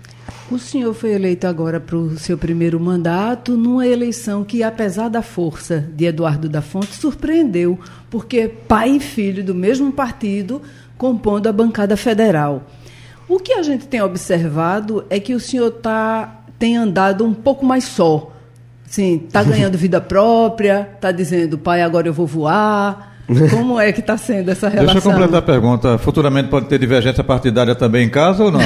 O 0.51 0.57
senhor 0.57 0.93
foi 0.95 1.11
eleito 1.11 1.45
agora 1.45 1.79
para 1.79 1.95
o 1.95 2.17
seu 2.17 2.35
primeiro 2.37 2.79
mandato 2.79 3.55
numa 3.55 3.85
eleição 3.85 4.43
que, 4.43 4.63
apesar 4.63 5.07
da 5.07 5.21
força 5.21 5.87
de 5.93 6.05
Eduardo 6.05 6.49
da 6.49 6.61
Fonte, 6.61 6.95
surpreendeu, 6.95 7.77
porque 8.09 8.47
pai 8.47 8.95
e 8.95 8.99
filho 8.99 9.43
do 9.43 9.53
mesmo 9.53 9.91
partido 9.91 10.59
compondo 10.97 11.47
a 11.47 11.53
bancada 11.53 11.95
federal. 11.95 12.63
O 13.27 13.39
que 13.39 13.53
a 13.53 13.61
gente 13.61 13.85
tem 13.85 14.01
observado 14.01 15.05
é 15.07 15.19
que 15.19 15.35
o 15.35 15.39
senhor 15.39 15.69
tá, 15.69 16.43
tem 16.57 16.75
andado 16.75 17.23
um 17.23 17.33
pouco 17.33 17.63
mais 17.63 17.83
só 17.83 18.33
Sim, 18.89 19.23
está 19.27 19.43
ganhando 19.43 19.77
vida 19.77 20.01
própria, 20.01 20.89
está 20.95 21.11
dizendo, 21.11 21.57
pai, 21.57 21.81
agora 21.81 22.07
eu 22.07 22.13
vou 22.13 22.25
voar. 22.25 23.17
Como 23.51 23.79
é 23.79 23.91
que 23.91 23.99
está 23.99 24.17
sendo 24.17 24.49
essa 24.49 24.67
relação? 24.67 24.95
Deixa 24.95 25.07
eu 25.07 25.11
completar 25.11 25.37
a 25.37 25.43
pergunta. 25.43 25.99
Futuramente 25.99 26.49
pode 26.49 26.65
ter 26.65 26.79
divergência 26.79 27.23
partidária 27.23 27.75
também 27.75 28.07
em 28.07 28.09
casa 28.09 28.43
ou 28.43 28.51
não? 28.51 28.59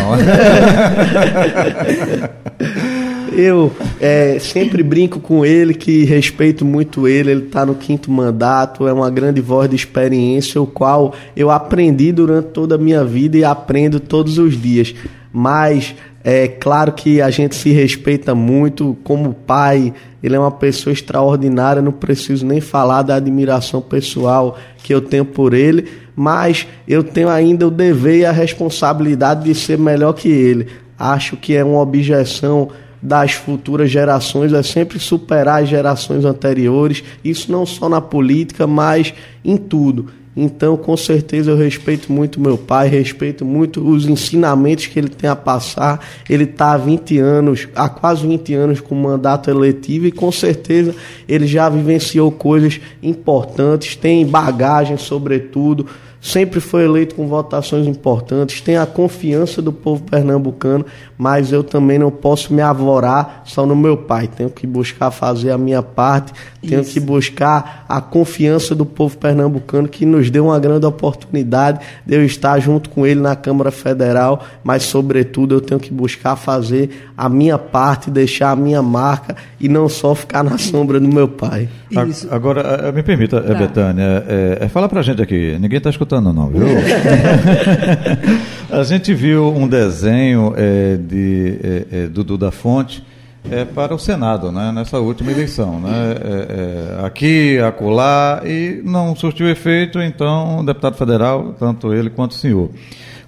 eu 3.35 3.73
é, 3.99 4.37
sempre 4.39 4.81
brinco 4.81 5.19
com 5.19 5.45
ele, 5.45 5.73
que 5.73 6.05
respeito 6.05 6.63
muito 6.63 7.09
ele. 7.09 7.31
Ele 7.31 7.45
está 7.45 7.65
no 7.65 7.75
quinto 7.75 8.09
mandato, 8.09 8.87
é 8.87 8.93
uma 8.93 9.09
grande 9.09 9.41
voz 9.41 9.69
de 9.69 9.75
experiência, 9.75 10.61
o 10.61 10.67
qual 10.67 11.13
eu 11.35 11.51
aprendi 11.51 12.13
durante 12.13 12.47
toda 12.49 12.75
a 12.75 12.77
minha 12.77 13.03
vida 13.03 13.37
e 13.37 13.43
aprendo 13.43 13.99
todos 13.99 14.37
os 14.37 14.59
dias. 14.59 14.95
Mas 15.33 15.95
é 16.23 16.47
claro 16.47 16.93
que 16.93 17.21
a 17.21 17.29
gente 17.29 17.53
se 17.53 17.71
respeita 17.71 18.33
muito 18.33 18.97
como 19.03 19.33
pai. 19.33 19.93
Ele 20.21 20.35
é 20.35 20.39
uma 20.39 20.51
pessoa 20.51 20.93
extraordinária, 20.93 21.81
não 21.81 21.91
preciso 21.91 22.45
nem 22.45 22.61
falar 22.61 23.01
da 23.01 23.15
admiração 23.15 23.81
pessoal 23.81 24.57
que 24.77 24.93
eu 24.93 25.01
tenho 25.01 25.25
por 25.25 25.53
ele, 25.53 25.89
mas 26.15 26.65
eu 26.87 27.03
tenho 27.03 27.27
ainda 27.27 27.67
o 27.67 27.71
dever 27.71 28.19
e 28.19 28.25
a 28.25 28.31
responsabilidade 28.31 29.43
de 29.43 29.53
ser 29.53 29.77
melhor 29.77 30.13
que 30.13 30.29
ele. 30.29 30.67
Acho 30.97 31.35
que 31.35 31.55
é 31.55 31.63
uma 31.63 31.81
objeção 31.81 32.69
das 33.01 33.33
futuras 33.33 33.91
gerações 33.91 34.53
é 34.53 34.63
sempre 34.63 34.97
superar 34.97 35.61
as 35.61 35.67
gerações 35.67 36.23
anteriores, 36.23 37.03
isso 37.21 37.51
não 37.51 37.65
só 37.65 37.89
na 37.89 37.99
política, 37.99 38.65
mas 38.65 39.13
em 39.43 39.57
tudo. 39.57 40.07
Então, 40.35 40.75
com 40.75 40.97
certeza, 40.97 41.51
eu 41.51 41.57
respeito 41.57 42.11
muito 42.11 42.41
meu 42.41 42.57
pai, 42.57 42.87
respeito 42.87 43.45
muito 43.45 43.87
os 43.87 44.07
ensinamentos 44.07 44.87
que 44.87 44.97
ele 44.97 45.09
tem 45.09 45.29
a 45.29 45.35
passar. 45.35 46.03
Ele 46.27 46.45
está 46.45 46.73
há 46.73 46.77
20 46.77 47.19
anos, 47.19 47.67
há 47.75 47.87
quase 47.87 48.25
20 48.25 48.53
anos 48.55 48.79
com 48.79 48.95
mandato 48.95 49.49
eletivo 49.49 50.07
e 50.07 50.11
com 50.11 50.31
certeza 50.31 50.95
ele 51.27 51.45
já 51.45 51.69
vivenciou 51.69 52.31
coisas 52.31 52.81
importantes, 53.01 53.95
tem 53.95 54.25
bagagem, 54.25 54.97
sobretudo 54.97 55.85
sempre 56.23 56.61
foi 56.61 56.85
eleito 56.85 57.15
com 57.15 57.27
votações 57.27 57.85
importantes, 57.85 58.61
tem 58.61 58.77
a 58.77 58.85
confiança 58.85 59.61
do 59.61 59.73
povo 59.73 60.03
pernambucano, 60.03 60.85
mas 61.17 61.51
eu 61.51 61.65
também 61.65 61.99
não 61.99 62.09
posso 62.09 62.53
me 62.53 62.61
avorar 62.61 63.41
só 63.43 63.65
no 63.65 63.75
meu 63.75 63.97
pai. 63.97 64.29
Tenho 64.29 64.49
que 64.49 64.65
buscar 64.65 65.11
fazer 65.11 65.51
a 65.51 65.57
minha 65.57 65.83
parte, 65.83 66.31
tenho 66.61 66.81
Isso. 66.81 66.93
que 66.93 66.99
buscar 67.01 67.85
a 67.89 67.99
confiança 67.99 68.73
do 68.73 68.85
povo 68.85 69.17
pernambucano 69.17 69.89
que 69.89 70.05
nos 70.05 70.29
deu 70.29 70.45
uma 70.45 70.59
grande 70.59 70.85
oportunidade 70.85 71.81
de 72.05 72.15
eu 72.15 72.23
estar 72.23 72.57
junto 72.57 72.89
com 72.89 73.05
ele 73.05 73.19
na 73.19 73.35
Câmara 73.35 73.69
Federal, 73.69 74.45
mas 74.63 74.83
sobretudo 74.83 75.55
eu 75.55 75.61
tenho 75.61 75.79
que 75.79 75.93
buscar 75.93 76.37
fazer 76.37 77.11
a 77.17 77.27
minha 77.27 77.57
parte, 77.57 78.09
deixar 78.09 78.51
a 78.51 78.55
minha 78.55 78.81
marca 78.81 79.35
e 79.59 79.67
não 79.67 79.89
só 79.89 80.15
ficar 80.15 80.41
na 80.41 80.57
sombra 80.57 81.01
do 81.01 81.07
meu 81.07 81.27
pai. 81.27 81.67
Isso. 82.07 82.27
Agora, 82.31 82.91
me 82.93 83.03
permita, 83.03 83.41
tá. 83.41 83.53
Betânia, 83.53 84.23
é, 84.27 84.57
é, 84.61 84.67
fala 84.69 84.87
pra 84.87 85.01
gente 85.01 85.21
aqui, 85.21 85.57
ninguém 85.59 85.77
está 85.77 85.89
escutando 85.89 86.12
não, 86.21 86.49
viu? 86.49 86.67
a 88.69 88.83
gente 88.83 89.13
viu 89.13 89.47
um 89.47 89.67
desenho 89.67 90.53
é, 90.55 90.97
de 90.97 91.59
é, 91.63 91.85
é, 91.91 92.07
Dudu 92.07 92.37
da 92.37 92.51
Fonte 92.51 93.03
é, 93.49 93.65
para 93.65 93.93
o 93.93 93.99
Senado, 93.99 94.51
né, 94.51 94.71
nessa 94.71 94.99
última 94.99 95.31
eleição. 95.31 95.79
Né, 95.79 95.89
é, 95.91 97.01
é, 97.01 97.05
aqui, 97.05 97.59
acolá, 97.59 98.41
e 98.45 98.81
não 98.83 99.15
surtiu 99.15 99.49
efeito, 99.49 100.01
então, 100.01 100.59
o 100.59 100.65
deputado 100.65 100.95
federal, 100.95 101.55
tanto 101.59 101.93
ele 101.93 102.09
quanto 102.09 102.31
o 102.31 102.35
senhor. 102.35 102.69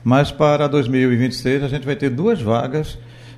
Mas 0.04 0.32
para 0.32 0.68
2026 0.68 1.64
a 1.64 1.68
gente 1.68 1.86
vai 1.86 1.96
ter 1.96 2.10
duas 2.10 2.42
vagas 2.42 2.98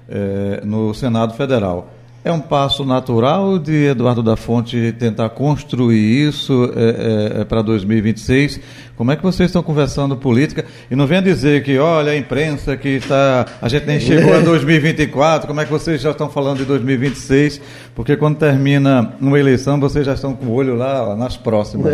é, 0.10 0.62
no 0.64 0.94
Senado 0.94 1.34
Federal. 1.34 1.94
É 2.28 2.32
um 2.34 2.42
passo 2.42 2.84
natural 2.84 3.58
de 3.58 3.86
Eduardo 3.86 4.22
da 4.22 4.36
Fonte 4.36 4.94
tentar 5.00 5.30
construir 5.30 6.28
isso 6.28 6.70
é, 6.76 7.38
é, 7.38 7.42
é 7.42 7.46
para 7.46 7.62
2026. 7.62 8.60
Como 8.98 9.14
é 9.14 9.16
que 9.16 9.24
vocês 9.24 9.48
estão 9.48 9.64
conversando 9.64 10.18
política? 10.18 10.66
E 10.92 10.96
não 10.96 11.08
venha 11.08 11.22
dizer 11.22 11.64
que, 11.64 11.78
olha, 11.78 12.12
a 12.12 12.18
imprensa 12.18 12.76
que 12.76 12.90
está. 12.90 13.46
A 13.62 13.70
gente 13.70 13.86
nem 13.86 13.98
chegou 13.98 14.34
a 14.34 14.40
2024, 14.44 15.48
como 15.48 15.62
é 15.62 15.64
que 15.64 15.72
vocês 15.72 16.02
já 16.02 16.12
estão 16.12 16.30
falando 16.30 16.58
de 16.58 16.66
2026? 16.66 17.62
Porque 17.96 18.18
quando 18.18 18.36
termina 18.36 19.14
uma 19.22 19.40
eleição, 19.40 19.80
vocês 19.80 20.06
já 20.06 20.14
estão 20.14 20.34
com 20.34 20.48
o 20.48 20.52
olho 20.52 20.76
lá 20.76 21.16
nas 21.16 21.38
próximas. 21.38 21.94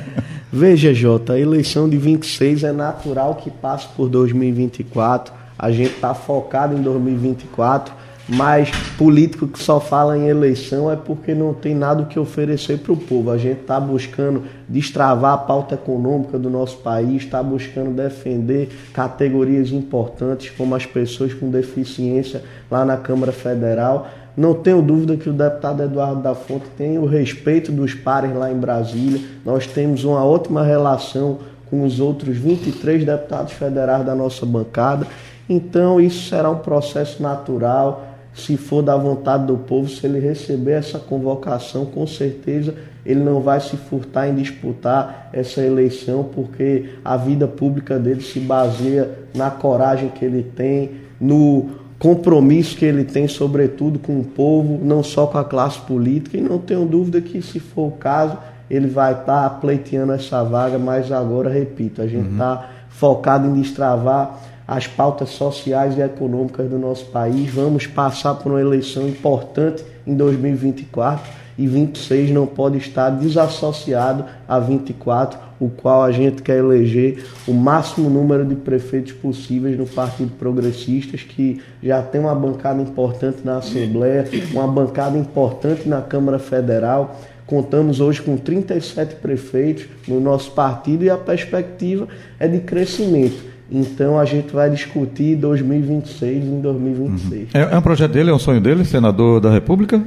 Veja, 0.50 0.94
Jota, 0.94 1.34
a 1.34 1.38
eleição 1.38 1.90
de 1.90 1.98
26 1.98 2.64
é 2.64 2.72
natural 2.72 3.34
que 3.34 3.50
passe 3.50 3.86
por 3.94 4.08
2024. 4.08 5.34
A 5.58 5.70
gente 5.70 5.90
está 5.90 6.14
focado 6.14 6.74
em 6.74 6.80
2024 6.80 7.97
mas 8.28 8.70
político 8.98 9.48
que 9.48 9.58
só 9.58 9.80
fala 9.80 10.18
em 10.18 10.28
eleição 10.28 10.92
é 10.92 10.96
porque 10.96 11.34
não 11.34 11.54
tem 11.54 11.74
nada 11.74 12.04
que 12.04 12.18
oferecer 12.18 12.78
para 12.78 12.92
o 12.92 12.96
povo. 12.96 13.30
A 13.30 13.38
gente 13.38 13.62
está 13.62 13.80
buscando 13.80 14.42
destravar 14.68 15.32
a 15.32 15.38
pauta 15.38 15.74
econômica 15.74 16.38
do 16.38 16.50
nosso 16.50 16.76
país, 16.78 17.22
está 17.22 17.42
buscando 17.42 17.90
defender 17.90 18.68
categorias 18.92 19.70
importantes 19.70 20.50
como 20.50 20.74
as 20.74 20.84
pessoas 20.84 21.32
com 21.32 21.50
deficiência 21.50 22.42
lá 22.70 22.84
na 22.84 22.98
Câmara 22.98 23.32
Federal. 23.32 24.06
Não 24.36 24.54
tenho 24.54 24.82
dúvida 24.82 25.16
que 25.16 25.28
o 25.28 25.32
deputado 25.32 25.82
Eduardo 25.82 26.22
da 26.22 26.34
Fonte 26.34 26.66
tem 26.76 26.98
o 26.98 27.06
respeito 27.06 27.72
dos 27.72 27.94
pares 27.94 28.32
lá 28.36 28.52
em 28.52 28.56
Brasília. 28.56 29.20
Nós 29.44 29.66
temos 29.66 30.04
uma 30.04 30.24
ótima 30.24 30.62
relação 30.62 31.38
com 31.70 31.82
os 31.82 31.98
outros 31.98 32.36
23 32.36 33.04
deputados 33.04 33.54
federais 33.54 34.04
da 34.04 34.14
nossa 34.14 34.46
bancada. 34.46 35.06
Então, 35.48 36.00
isso 36.00 36.28
será 36.28 36.50
um 36.50 36.58
processo 36.58 37.22
natural 37.22 38.07
se 38.38 38.56
for 38.56 38.82
da 38.82 38.96
vontade 38.96 39.46
do 39.46 39.56
povo, 39.56 39.88
se 39.88 40.06
ele 40.06 40.20
receber 40.20 40.72
essa 40.72 40.98
convocação, 40.98 41.84
com 41.84 42.06
certeza 42.06 42.74
ele 43.04 43.20
não 43.20 43.40
vai 43.40 43.58
se 43.58 43.76
furtar 43.76 44.28
em 44.28 44.34
disputar 44.34 45.30
essa 45.32 45.62
eleição, 45.62 46.24
porque 46.24 46.90
a 47.04 47.16
vida 47.16 47.48
pública 47.48 47.98
dele 47.98 48.20
se 48.20 48.38
baseia 48.38 49.10
na 49.34 49.50
coragem 49.50 50.10
que 50.10 50.24
ele 50.24 50.42
tem, 50.42 50.90
no 51.20 51.70
compromisso 51.98 52.76
que 52.76 52.84
ele 52.84 53.04
tem, 53.04 53.26
sobretudo 53.26 53.98
com 53.98 54.20
o 54.20 54.24
povo, 54.24 54.78
não 54.84 55.02
só 55.02 55.26
com 55.26 55.38
a 55.38 55.44
classe 55.44 55.80
política, 55.80 56.36
e 56.36 56.40
não 56.40 56.58
tenho 56.58 56.84
dúvida 56.84 57.20
que, 57.20 57.40
se 57.40 57.58
for 57.58 57.88
o 57.88 57.92
caso, 57.92 58.36
ele 58.70 58.88
vai 58.88 59.12
estar 59.12 59.48
pleiteando 59.60 60.12
essa 60.12 60.44
vaga, 60.44 60.78
mas 60.78 61.10
agora, 61.10 61.48
repito, 61.48 62.02
a 62.02 62.06
gente 62.06 62.30
está 62.30 62.52
uhum. 62.52 62.62
focado 62.90 63.48
em 63.48 63.60
destravar 63.60 64.38
as 64.68 64.86
pautas 64.86 65.30
sociais 65.30 65.96
e 65.96 66.02
econômicas 66.02 66.68
do 66.68 66.78
nosso 66.78 67.06
país. 67.06 67.48
Vamos 67.50 67.86
passar 67.86 68.34
por 68.34 68.52
uma 68.52 68.60
eleição 68.60 69.08
importante 69.08 69.82
em 70.06 70.14
2024 70.14 71.38
e 71.56 71.66
26 71.66 72.30
não 72.30 72.46
pode 72.46 72.76
estar 72.76 73.10
desassociado 73.10 74.26
a 74.46 74.60
24, 74.60 75.40
o 75.58 75.68
qual 75.68 76.04
a 76.04 76.12
gente 76.12 76.40
quer 76.40 76.58
eleger 76.58 77.24
o 77.48 77.52
máximo 77.52 78.08
número 78.08 78.44
de 78.44 78.54
prefeitos 78.54 79.12
possíveis 79.12 79.76
no 79.76 79.86
Partido 79.86 80.30
Progressistas, 80.38 81.22
que 81.22 81.60
já 81.82 82.00
tem 82.00 82.20
uma 82.20 82.34
bancada 82.34 82.80
importante 82.80 83.38
na 83.42 83.56
Assembleia, 83.56 84.28
uma 84.52 84.68
bancada 84.68 85.18
importante 85.18 85.88
na 85.88 86.00
Câmara 86.00 86.38
Federal. 86.38 87.18
Contamos 87.44 87.98
hoje 87.98 88.22
com 88.22 88.36
37 88.36 89.16
prefeitos 89.16 89.86
no 90.06 90.20
nosso 90.20 90.52
partido 90.52 91.02
e 91.02 91.10
a 91.10 91.16
perspectiva 91.16 92.06
é 92.38 92.46
de 92.46 92.60
crescimento. 92.60 93.57
Então 93.70 94.18
a 94.18 94.24
gente 94.24 94.52
vai 94.52 94.70
discutir 94.70 95.36
2026 95.36 96.44
em 96.44 96.60
2026. 96.60 97.40
Uhum. 97.42 97.46
É, 97.52 97.74
é, 97.74 97.78
um 97.78 97.82
projeto 97.82 98.12
dele, 98.12 98.30
é 98.30 98.34
um 98.34 98.38
sonho 98.38 98.60
dele, 98.60 98.84
senador 98.84 99.40
da 99.40 99.50
República? 99.50 100.02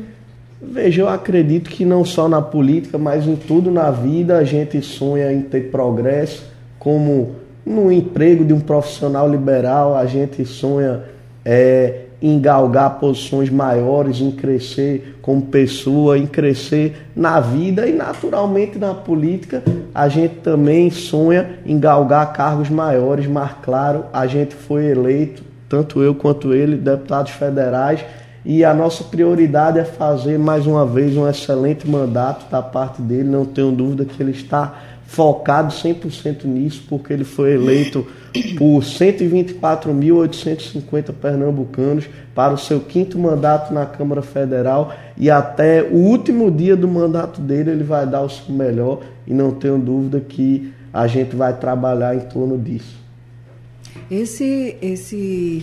Veja, 0.61 1.01
eu 1.01 1.09
acredito 1.09 1.69
que 1.69 1.85
não 1.85 2.05
só 2.05 2.27
na 2.27 2.41
política, 2.41 2.97
mas 2.97 3.27
em 3.27 3.35
tudo 3.35 3.69
na 3.69 3.91
vida 3.91 4.37
a 4.37 4.43
gente 4.43 4.81
sonha 4.81 5.31
em 5.31 5.41
ter 5.41 5.71
progresso, 5.71 6.45
como 6.79 7.35
no 7.65 7.91
emprego 7.91 8.43
de 8.43 8.53
um 8.53 8.59
profissional 8.59 9.29
liberal, 9.29 9.95
a 9.95 10.05
gente 10.05 10.43
sonha 10.45 11.03
é, 11.45 12.05
em 12.21 12.39
galgar 12.39 12.99
posições 12.99 13.49
maiores, 13.49 14.21
em 14.21 14.31
crescer 14.31 15.17
como 15.21 15.41
pessoa, 15.41 16.17
em 16.17 16.27
crescer 16.27 17.07
na 17.15 17.39
vida 17.39 17.87
e 17.87 17.93
naturalmente 17.93 18.77
na 18.77 18.93
política, 18.93 19.63
a 19.93 20.07
gente 20.07 20.35
também 20.35 20.91
sonha 20.91 21.59
em 21.65 21.79
galgar 21.79 22.31
cargos 22.31 22.69
maiores, 22.69 23.25
mas 23.25 23.51
claro, 23.63 24.05
a 24.13 24.27
gente 24.27 24.53
foi 24.53 24.85
eleito, 24.85 25.43
tanto 25.67 26.01
eu 26.01 26.13
quanto 26.13 26.53
ele, 26.53 26.75
deputados 26.75 27.31
federais, 27.31 28.05
e 28.43 28.63
a 28.63 28.73
nossa 28.73 29.03
prioridade 29.03 29.79
é 29.79 29.83
fazer 29.83 30.37
mais 30.37 30.65
uma 30.65 30.85
vez 30.85 31.15
um 31.15 31.27
excelente 31.29 31.87
mandato 31.87 32.49
da 32.49 32.61
parte 32.61 33.01
dele, 33.01 33.29
não 33.29 33.45
tenho 33.45 33.71
dúvida 33.71 34.05
que 34.05 34.21
ele 34.21 34.31
está 34.31 34.73
focado 35.11 35.73
100% 35.73 36.45
nisso, 36.45 36.85
porque 36.87 37.11
ele 37.11 37.25
foi 37.25 37.55
eleito 37.55 38.07
por 38.57 38.81
124.850 38.81 41.11
pernambucanos 41.11 42.05
para 42.33 42.53
o 42.53 42.57
seu 42.57 42.79
quinto 42.79 43.19
mandato 43.19 43.73
na 43.73 43.85
Câmara 43.85 44.21
Federal 44.21 44.95
e 45.17 45.29
até 45.29 45.83
o 45.83 45.95
último 45.95 46.49
dia 46.49 46.77
do 46.77 46.87
mandato 46.87 47.41
dele 47.41 47.71
ele 47.71 47.83
vai 47.83 48.07
dar 48.07 48.21
o 48.21 48.29
seu 48.29 48.55
melhor 48.55 49.01
e 49.27 49.33
não 49.33 49.51
tenho 49.51 49.77
dúvida 49.77 50.21
que 50.21 50.71
a 50.93 51.07
gente 51.07 51.35
vai 51.35 51.57
trabalhar 51.57 52.15
em 52.15 52.21
torno 52.21 52.57
disso. 52.57 52.95
Esse 54.09 54.77
esse 54.81 55.61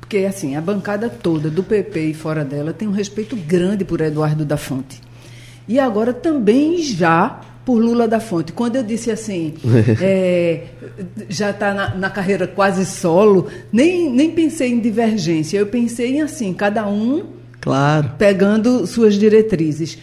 porque 0.00 0.26
assim, 0.26 0.56
a 0.56 0.60
bancada 0.60 1.08
toda 1.08 1.48
do 1.48 1.62
PP 1.62 2.06
e 2.06 2.14
fora 2.14 2.44
dela 2.44 2.72
tem 2.72 2.88
um 2.88 2.92
respeito 2.92 3.36
grande 3.36 3.84
por 3.84 4.00
Eduardo 4.00 4.44
da 4.44 4.56
Fonte. 4.56 5.00
E 5.68 5.78
agora 5.78 6.12
também 6.12 6.82
já 6.82 7.40
por 7.70 7.80
Lula 7.80 8.08
da 8.08 8.18
Fonte. 8.18 8.52
Quando 8.52 8.74
eu 8.74 8.82
disse 8.82 9.12
assim, 9.12 9.54
é, 10.02 10.64
já 11.28 11.50
está 11.50 11.72
na, 11.72 11.94
na, 11.94 12.10
carreira 12.10 12.48
quase 12.48 12.84
solo, 12.84 13.46
nem, 13.72 14.10
nem 14.10 14.32
pensei 14.32 14.72
em 14.72 14.80
divergência, 14.80 15.56
eu 15.56 15.68
pensei 15.68 16.16
em 16.16 16.20
assim, 16.20 16.52
cada 16.52 16.84
um 16.88 17.26
claro. 17.60 18.10
pegando 18.18 18.84
suas 18.88 19.14
diretrizes. 19.14 19.98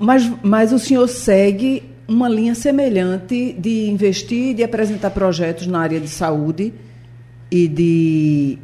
Mas, 0.00 0.28
mas 0.42 0.72
o 0.72 0.80
senhor 0.80 1.06
segue 1.06 1.84
uma 2.08 2.28
linha 2.28 2.56
semelhante 2.56 3.54
de 3.56 3.88
investir 3.88 4.48
e 4.48 4.54
de 4.54 4.64
apresentar 4.64 5.10
projetos 5.10 5.68
na 5.68 5.78
área 5.78 6.00
de 6.00 6.08
saúde 6.08 6.74
e 7.48 7.68
de, 7.68 8.58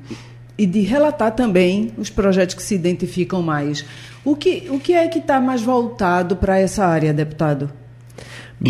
e 0.59 0.67
de 0.67 0.81
relatar 0.81 1.31
também 1.31 1.93
os 1.97 2.11
projetos 2.11 2.57
que 2.57 2.63
se 2.65 2.75
identificam 2.75 3.41
mais. 3.41 3.85
O 4.25 4.35
que, 4.35 4.67
o 4.69 4.81
que 4.81 4.95
é 4.95 5.07
que 5.07 5.21
está 5.21 5.41
mais 5.41 5.63
voltado 5.63 6.35
para 6.35 6.59
essa 6.59 6.85
área, 6.85 7.15
deputado? 7.15 7.82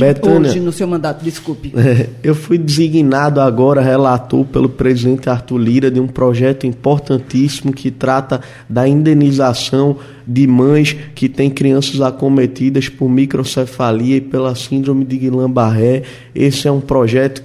Betânia, 0.00 0.50
Hoje, 0.50 0.60
no 0.60 0.72
seu 0.72 0.88
mandato, 0.88 1.22
desculpe. 1.22 1.72
Eu 2.22 2.34
fui 2.34 2.56
designado 2.56 3.40
agora 3.40 3.82
relator 3.82 4.44
pelo 4.46 4.68
presidente 4.68 5.28
Arthur 5.28 5.58
Lira 5.58 5.90
de 5.90 6.00
um 6.00 6.06
projeto 6.06 6.66
importantíssimo 6.66 7.72
que 7.72 7.90
trata 7.90 8.40
da 8.68 8.88
indenização 8.88 9.98
de 10.26 10.46
mães 10.46 10.96
que 11.14 11.28
têm 11.28 11.50
crianças 11.50 12.00
acometidas 12.00 12.88
por 12.88 13.08
microcefalia 13.08 14.16
e 14.16 14.20
pela 14.20 14.54
síndrome 14.54 15.04
de 15.04 15.18
Guillain-Barré. 15.18 16.02
Esse 16.34 16.68
é 16.68 16.72
um 16.72 16.80
projeto 16.80 17.42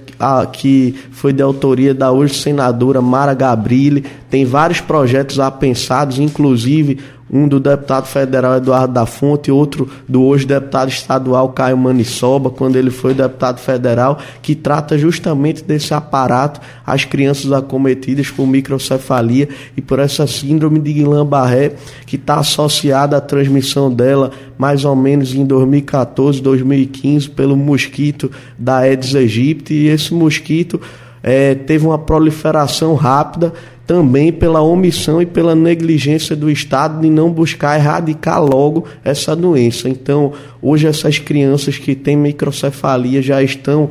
que 0.52 0.94
foi 1.10 1.32
de 1.32 1.42
autoria 1.42 1.94
da 1.94 2.10
hoje 2.10 2.34
senadora 2.34 3.00
Mara 3.00 3.34
Gabrilli. 3.34 4.04
Tem 4.30 4.44
vários 4.44 4.80
projetos 4.80 5.38
apensados, 5.38 6.18
inclusive 6.18 6.98
um 7.30 7.46
do 7.46 7.60
deputado 7.60 8.06
federal 8.06 8.56
Eduardo 8.56 8.94
da 8.94 9.06
Fonte, 9.06 9.50
outro 9.50 9.88
do 10.08 10.22
hoje 10.22 10.46
deputado 10.46 10.88
estadual 10.88 11.50
Caio 11.50 11.76
Manissoba, 11.76 12.50
quando 12.50 12.76
ele 12.76 12.90
foi 12.90 13.14
deputado 13.14 13.58
federal, 13.58 14.18
que 14.40 14.54
trata 14.54 14.96
justamente 14.96 15.62
desse 15.62 15.92
aparato 15.92 16.60
às 16.86 17.04
crianças 17.04 17.52
acometidas 17.52 18.30
por 18.30 18.46
microcefalia 18.46 19.48
e 19.76 19.82
por 19.82 19.98
essa 19.98 20.26
síndrome 20.26 20.80
de 20.80 20.92
Guillain-Barré, 20.92 21.72
que 22.06 22.16
está 22.16 22.38
associada 22.38 23.16
à 23.16 23.20
transmissão 23.20 23.92
dela 23.92 24.30
mais 24.56 24.84
ou 24.84 24.96
menos 24.96 25.34
em 25.34 25.44
2014, 25.44 26.40
2015, 26.42 27.30
pelo 27.30 27.56
mosquito 27.56 28.30
da 28.58 28.78
Aedes 28.78 29.14
aegypti, 29.14 29.74
e 29.74 29.88
esse 29.88 30.12
mosquito 30.12 30.80
é, 31.22 31.54
teve 31.54 31.86
uma 31.86 31.98
proliferação 31.98 32.94
rápida 32.94 33.52
também 33.88 34.30
pela 34.30 34.60
omissão 34.60 35.22
e 35.22 35.24
pela 35.24 35.54
negligência 35.54 36.36
do 36.36 36.50
Estado 36.50 37.00
de 37.00 37.08
não 37.08 37.32
buscar 37.32 37.80
erradicar 37.80 38.38
logo 38.38 38.84
essa 39.02 39.34
doença. 39.34 39.88
Então, 39.88 40.34
hoje 40.60 40.86
essas 40.86 41.18
crianças 41.18 41.78
que 41.78 41.94
têm 41.94 42.14
microcefalia 42.14 43.22
já 43.22 43.42
estão 43.42 43.88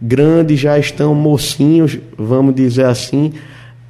grandes, 0.00 0.60
já 0.60 0.78
estão 0.78 1.16
mocinhos, 1.16 1.98
vamos 2.16 2.54
dizer 2.54 2.84
assim, 2.86 3.32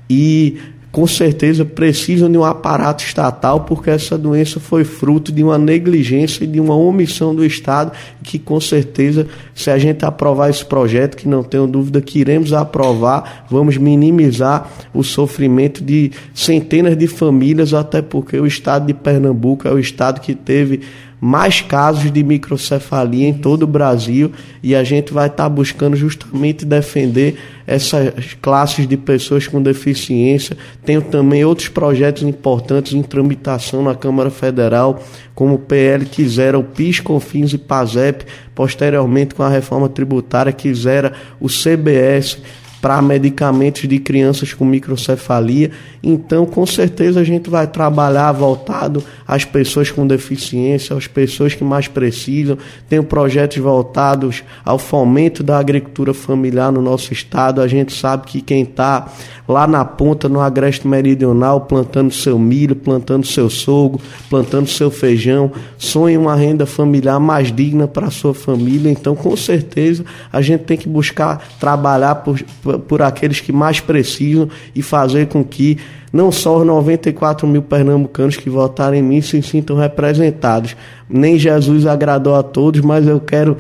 e 0.09 0.57
com 0.93 1.07
certeza 1.07 1.65
precisam 1.65 2.31
de 2.31 2.37
um 2.37 2.45
aparato 2.45 3.05
estatal, 3.05 3.61
porque 3.61 3.91
essa 3.91 4.19
doença 4.19 4.59
foi 4.59 4.83
fruto 4.83 5.31
de 5.31 5.43
uma 5.43 5.57
negligência 5.57 6.45
e 6.45 6.47
de 6.47 6.59
uma 6.59 6.75
omissão 6.75 7.35
do 7.35 7.45
Estado, 7.45 7.93
que 8.23 8.39
com 8.39 8.61
certeza, 8.61 9.27
se 9.55 9.71
a 9.71 9.79
gente 9.79 10.05
aprovar 10.05 10.51
esse 10.51 10.65
projeto, 10.65 11.17
que 11.17 11.29
não 11.29 11.45
tenho 11.45 11.67
dúvida 11.67 12.01
que 12.01 12.19
iremos 12.19 12.53
aprovar, 12.53 13.47
vamos 13.49 13.77
minimizar 13.77 14.69
o 14.93 15.05
sofrimento 15.05 15.83
de 15.85 16.11
centenas 16.35 16.97
de 16.97 17.07
famílias, 17.07 17.73
até 17.73 18.03
porque 18.03 18.39
o 18.39 18.47
Estado 18.47 18.87
de 18.87 18.95
Pernambuco 18.95 19.69
é 19.69 19.73
o 19.73 19.79
Estado 19.79 20.21
que 20.21 20.35
teve 20.35 20.81
mais 21.21 21.61
casos 21.61 22.11
de 22.11 22.23
microcefalia 22.25 23.29
em 23.29 23.35
todo 23.35 23.65
o 23.65 23.67
Brasil 23.67 24.33
e 24.63 24.75
a 24.75 24.83
gente 24.83 25.13
vai 25.13 25.27
estar 25.27 25.45
tá 25.45 25.49
buscando 25.49 25.95
justamente 25.95 26.65
defender 26.65 27.39
essas 27.67 28.35
classes 28.41 28.89
de 28.89 28.97
pessoas 28.97 29.47
com 29.47 29.63
deficiência. 29.63 30.57
Tenho 30.85 31.03
também 31.03 31.45
outros 31.45 31.69
projetos 31.69 32.23
importantes 32.23 32.95
em 32.95 33.03
tramitação 33.03 33.83
na 33.83 33.95
Câmara 33.95 34.31
Federal, 34.31 35.03
como 35.35 35.55
o 35.55 35.59
PL 35.59 36.07
que 36.07 36.27
zera 36.27 36.59
o 36.59 36.65
PIS, 36.65 37.01
COFINS 37.01 37.53
e 37.53 37.59
PASEP, 37.59 38.25
posteriormente 38.55 39.35
com 39.35 39.43
a 39.43 39.49
reforma 39.49 39.89
tributária 39.89 40.53
que 40.53 40.73
zera 40.75 41.13
o 41.39 41.49
CBS 41.49 42.39
para 42.81 43.01
medicamentos 43.03 43.89
de 43.89 43.99
crianças 43.99 44.55
com 44.55 44.65
microcefalia. 44.65 45.71
Então, 46.03 46.47
com 46.47 46.65
certeza, 46.65 47.21
a 47.21 47.25
gente 47.25 47.51
vai 47.51 47.67
trabalhar 47.67 48.33
voltado 48.33 49.03
às 49.27 49.45
pessoas 49.45 49.91
com 49.91 50.07
deficiência, 50.07 50.97
às 50.97 51.07
pessoas 51.07 51.55
que 51.55 51.63
mais 51.63 51.89
precisam. 51.89 52.57
Tem 52.89 53.03
projetos 53.03 53.59
voltados 53.59 54.43
ao 54.65 54.79
fomento 54.79 55.43
da 55.43 55.59
agricultura 55.59 56.15
familiar 56.15 56.73
no 56.73 56.81
nosso 56.81 57.13
estado. 57.13 57.61
A 57.61 57.69
gente 57.69 57.93
sabe 57.93 58.27
que 58.27 58.41
quem 58.41 58.63
está 58.63 59.09
lá 59.47 59.67
na 59.67 59.85
ponta, 59.85 60.29
no 60.29 60.41
agreste 60.41 60.87
meridional, 60.87 61.63
plantando 61.63 62.13
seu 62.13 62.39
milho, 62.39 62.77
plantando 62.77 63.27
seu 63.27 63.51
sorgo, 63.51 64.01
plantando 64.29 64.69
seu 64.69 64.91
feijão, 64.91 65.51
sonha 65.77 66.19
uma 66.19 66.37
renda 66.37 66.65
familiar 66.65 67.19
mais 67.19 67.53
digna 67.53 67.89
para 67.89 68.11
sua 68.11 68.33
família. 68.33 68.91
Então, 68.91 69.15
com 69.15 69.37
certeza, 69.37 70.05
a 70.33 70.41
gente 70.41 70.65
tem 70.65 70.77
que 70.77 70.89
buscar 70.89 71.49
trabalhar 71.59 72.17
por, 72.17 72.41
por 72.79 73.03
aqueles 73.03 73.41
que 73.41 73.53
mais 73.53 73.81
precisam 73.81 74.49
e 74.75 74.83
fazer 74.83 75.27
com 75.29 75.43
que 75.45 75.79
não 76.13 76.33
só 76.33 76.59
os 76.59 76.67
94 76.67 77.47
mil 77.47 77.63
pernambucanos 77.63 78.37
que 78.37 78.51
votaram 78.51 78.97
em 78.97 79.03
mim 79.03 79.21
se 79.21 79.41
sintam 79.43 79.77
representados. 79.77 80.77
Nem 81.09 81.39
Jesus 81.39 81.87
agradou 81.87 82.35
a 82.35 82.43
todos, 82.43 82.81
mas 82.81 83.07
eu 83.07 83.21
quero 83.21 83.57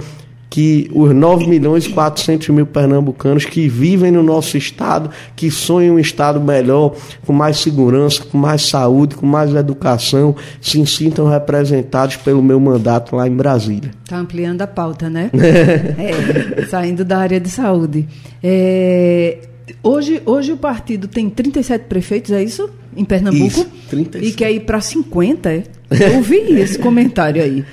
que 0.51 0.91
os 0.93 1.15
9 1.15 1.47
milhões 1.47 1.87
e 1.87 1.91
400 1.91 2.49
mil 2.49 2.67
pernambucanos 2.67 3.45
que 3.45 3.69
vivem 3.69 4.11
no 4.11 4.21
nosso 4.21 4.59
estado, 4.59 5.09
que 5.37 5.49
sonham 5.49 5.95
um 5.95 5.99
estado 5.99 6.41
melhor, 6.41 6.97
com 7.25 7.33
mais 7.33 7.59
segurança, 7.59 8.25
com 8.25 8.37
mais 8.37 8.63
saúde, 8.63 9.15
com 9.15 9.25
mais 9.25 9.55
educação, 9.55 10.35
se 10.61 10.85
sintam 10.85 11.29
representados 11.29 12.17
pelo 12.17 12.43
meu 12.43 12.59
mandato 12.59 13.15
lá 13.15 13.29
em 13.29 13.37
Brasília. 13.37 13.93
Está 14.03 14.19
ampliando 14.19 14.61
a 14.63 14.67
pauta, 14.67 15.09
né? 15.09 15.31
é, 15.39 16.67
saindo 16.67 17.05
da 17.05 17.19
área 17.19 17.39
de 17.39 17.49
saúde. 17.49 18.09
É, 18.43 19.39
hoje, 19.85 20.21
hoje 20.27 20.51
o 20.51 20.57
partido 20.57 21.07
tem 21.07 21.31
37 21.31 21.85
prefeitos, 21.85 22.33
é 22.33 22.43
isso? 22.43 22.69
Em 22.97 23.05
Pernambuco? 23.05 23.47
Isso, 23.47 23.71
37. 23.89 24.27
E 24.27 24.33
quer 24.33 24.51
ir 24.51 24.61
para 24.61 24.81
50, 24.81 25.49
é? 25.49 25.63
Eu 25.91 26.17
ouvi 26.17 26.39
esse 26.59 26.77
comentário 26.77 27.41
aí. 27.41 27.65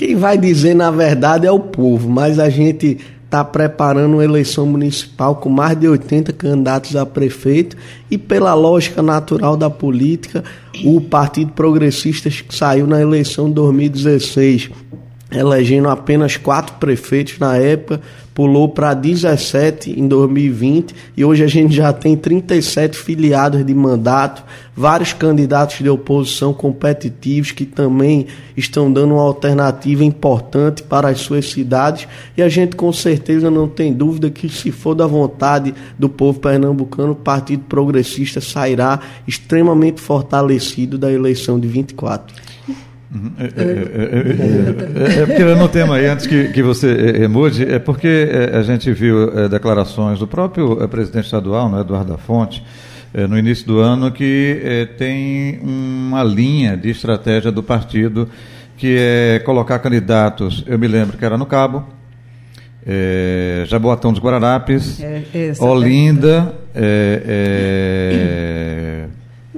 Quem 0.00 0.16
vai 0.16 0.38
dizer, 0.38 0.72
na 0.72 0.90
verdade, 0.90 1.46
é 1.46 1.52
o 1.52 1.60
povo, 1.60 2.08
mas 2.08 2.38
a 2.38 2.48
gente 2.48 2.96
está 3.22 3.44
preparando 3.44 4.14
uma 4.14 4.24
eleição 4.24 4.64
municipal 4.64 5.36
com 5.36 5.50
mais 5.50 5.78
de 5.78 5.86
80 5.86 6.32
candidatos 6.32 6.96
a 6.96 7.04
prefeito 7.04 7.76
e 8.10 8.16
pela 8.16 8.54
lógica 8.54 9.02
natural 9.02 9.58
da 9.58 9.68
política, 9.68 10.42
o 10.86 11.02
Partido 11.02 11.52
Progressista 11.52 12.30
saiu 12.48 12.86
na 12.86 12.98
eleição 12.98 13.48
de 13.48 13.56
2016 13.56 14.70
elegendo 15.30 15.88
apenas 15.88 16.36
quatro 16.36 16.74
prefeitos 16.76 17.38
na 17.38 17.56
época, 17.56 18.00
pulou 18.34 18.68
para 18.68 18.94
17 18.94 19.98
em 20.00 20.08
2020 20.08 20.94
e 21.16 21.24
hoje 21.24 21.44
a 21.44 21.46
gente 21.46 21.74
já 21.74 21.92
tem 21.92 22.16
37 22.16 22.96
filiados 22.96 23.64
de 23.64 23.74
mandato, 23.74 24.42
vários 24.74 25.12
candidatos 25.12 25.78
de 25.78 25.88
oposição 25.88 26.54
competitivos 26.54 27.52
que 27.52 27.66
também 27.66 28.26
estão 28.56 28.90
dando 28.90 29.14
uma 29.14 29.22
alternativa 29.22 30.04
importante 30.04 30.82
para 30.82 31.08
as 31.08 31.20
suas 31.20 31.50
cidades 31.50 32.08
e 32.36 32.42
a 32.42 32.48
gente 32.48 32.76
com 32.76 32.92
certeza 32.92 33.50
não 33.50 33.68
tem 33.68 33.92
dúvida 33.92 34.30
que 34.30 34.48
se 34.48 34.72
for 34.72 34.94
da 34.94 35.06
vontade 35.06 35.74
do 35.98 36.08
povo 36.08 36.40
pernambucano, 36.40 37.12
o 37.12 37.16
Partido 37.16 37.64
Progressista 37.68 38.40
sairá 38.40 39.00
extremamente 39.28 40.00
fortalecido 40.00 40.96
da 40.96 41.12
eleição 41.12 41.60
de 41.60 41.68
24. 41.68 42.49
Uhum. 43.12 43.32
É, 43.38 43.44
é, 43.44 45.18
é, 45.18 45.22
é, 45.22 45.26
porque 45.26 45.42
no 45.42 45.68
tema 45.68 45.96
aí, 45.96 46.06
antes 46.06 46.26
que, 46.26 46.48
que 46.48 46.62
você 46.62 47.26
mude, 47.28 47.64
é 47.64 47.78
porque 47.78 48.28
a 48.52 48.62
gente 48.62 48.92
viu 48.92 49.48
declarações 49.48 50.20
do 50.20 50.28
próprio 50.28 50.76
presidente 50.88 51.24
estadual, 51.24 51.68
né, 51.68 51.80
Eduardo 51.80 52.12
da 52.12 52.18
Fonte, 52.18 52.62
no 53.28 53.36
início 53.36 53.66
do 53.66 53.80
ano, 53.80 54.12
que 54.12 54.88
tem 54.96 55.58
uma 55.60 56.22
linha 56.22 56.76
de 56.76 56.90
estratégia 56.90 57.50
do 57.50 57.64
partido 57.64 58.28
que 58.76 58.96
é 58.96 59.40
colocar 59.40 59.80
candidatos, 59.80 60.64
eu 60.66 60.78
me 60.78 60.86
lembro 60.86 61.18
que 61.18 61.24
era 61.24 61.36
no 61.36 61.44
Cabo, 61.44 61.84
é, 62.86 63.64
Jaboatão 63.66 64.10
dos 64.12 64.22
Guararapes, 64.22 64.98
Olinda, 65.60 66.54
é, 66.74 67.22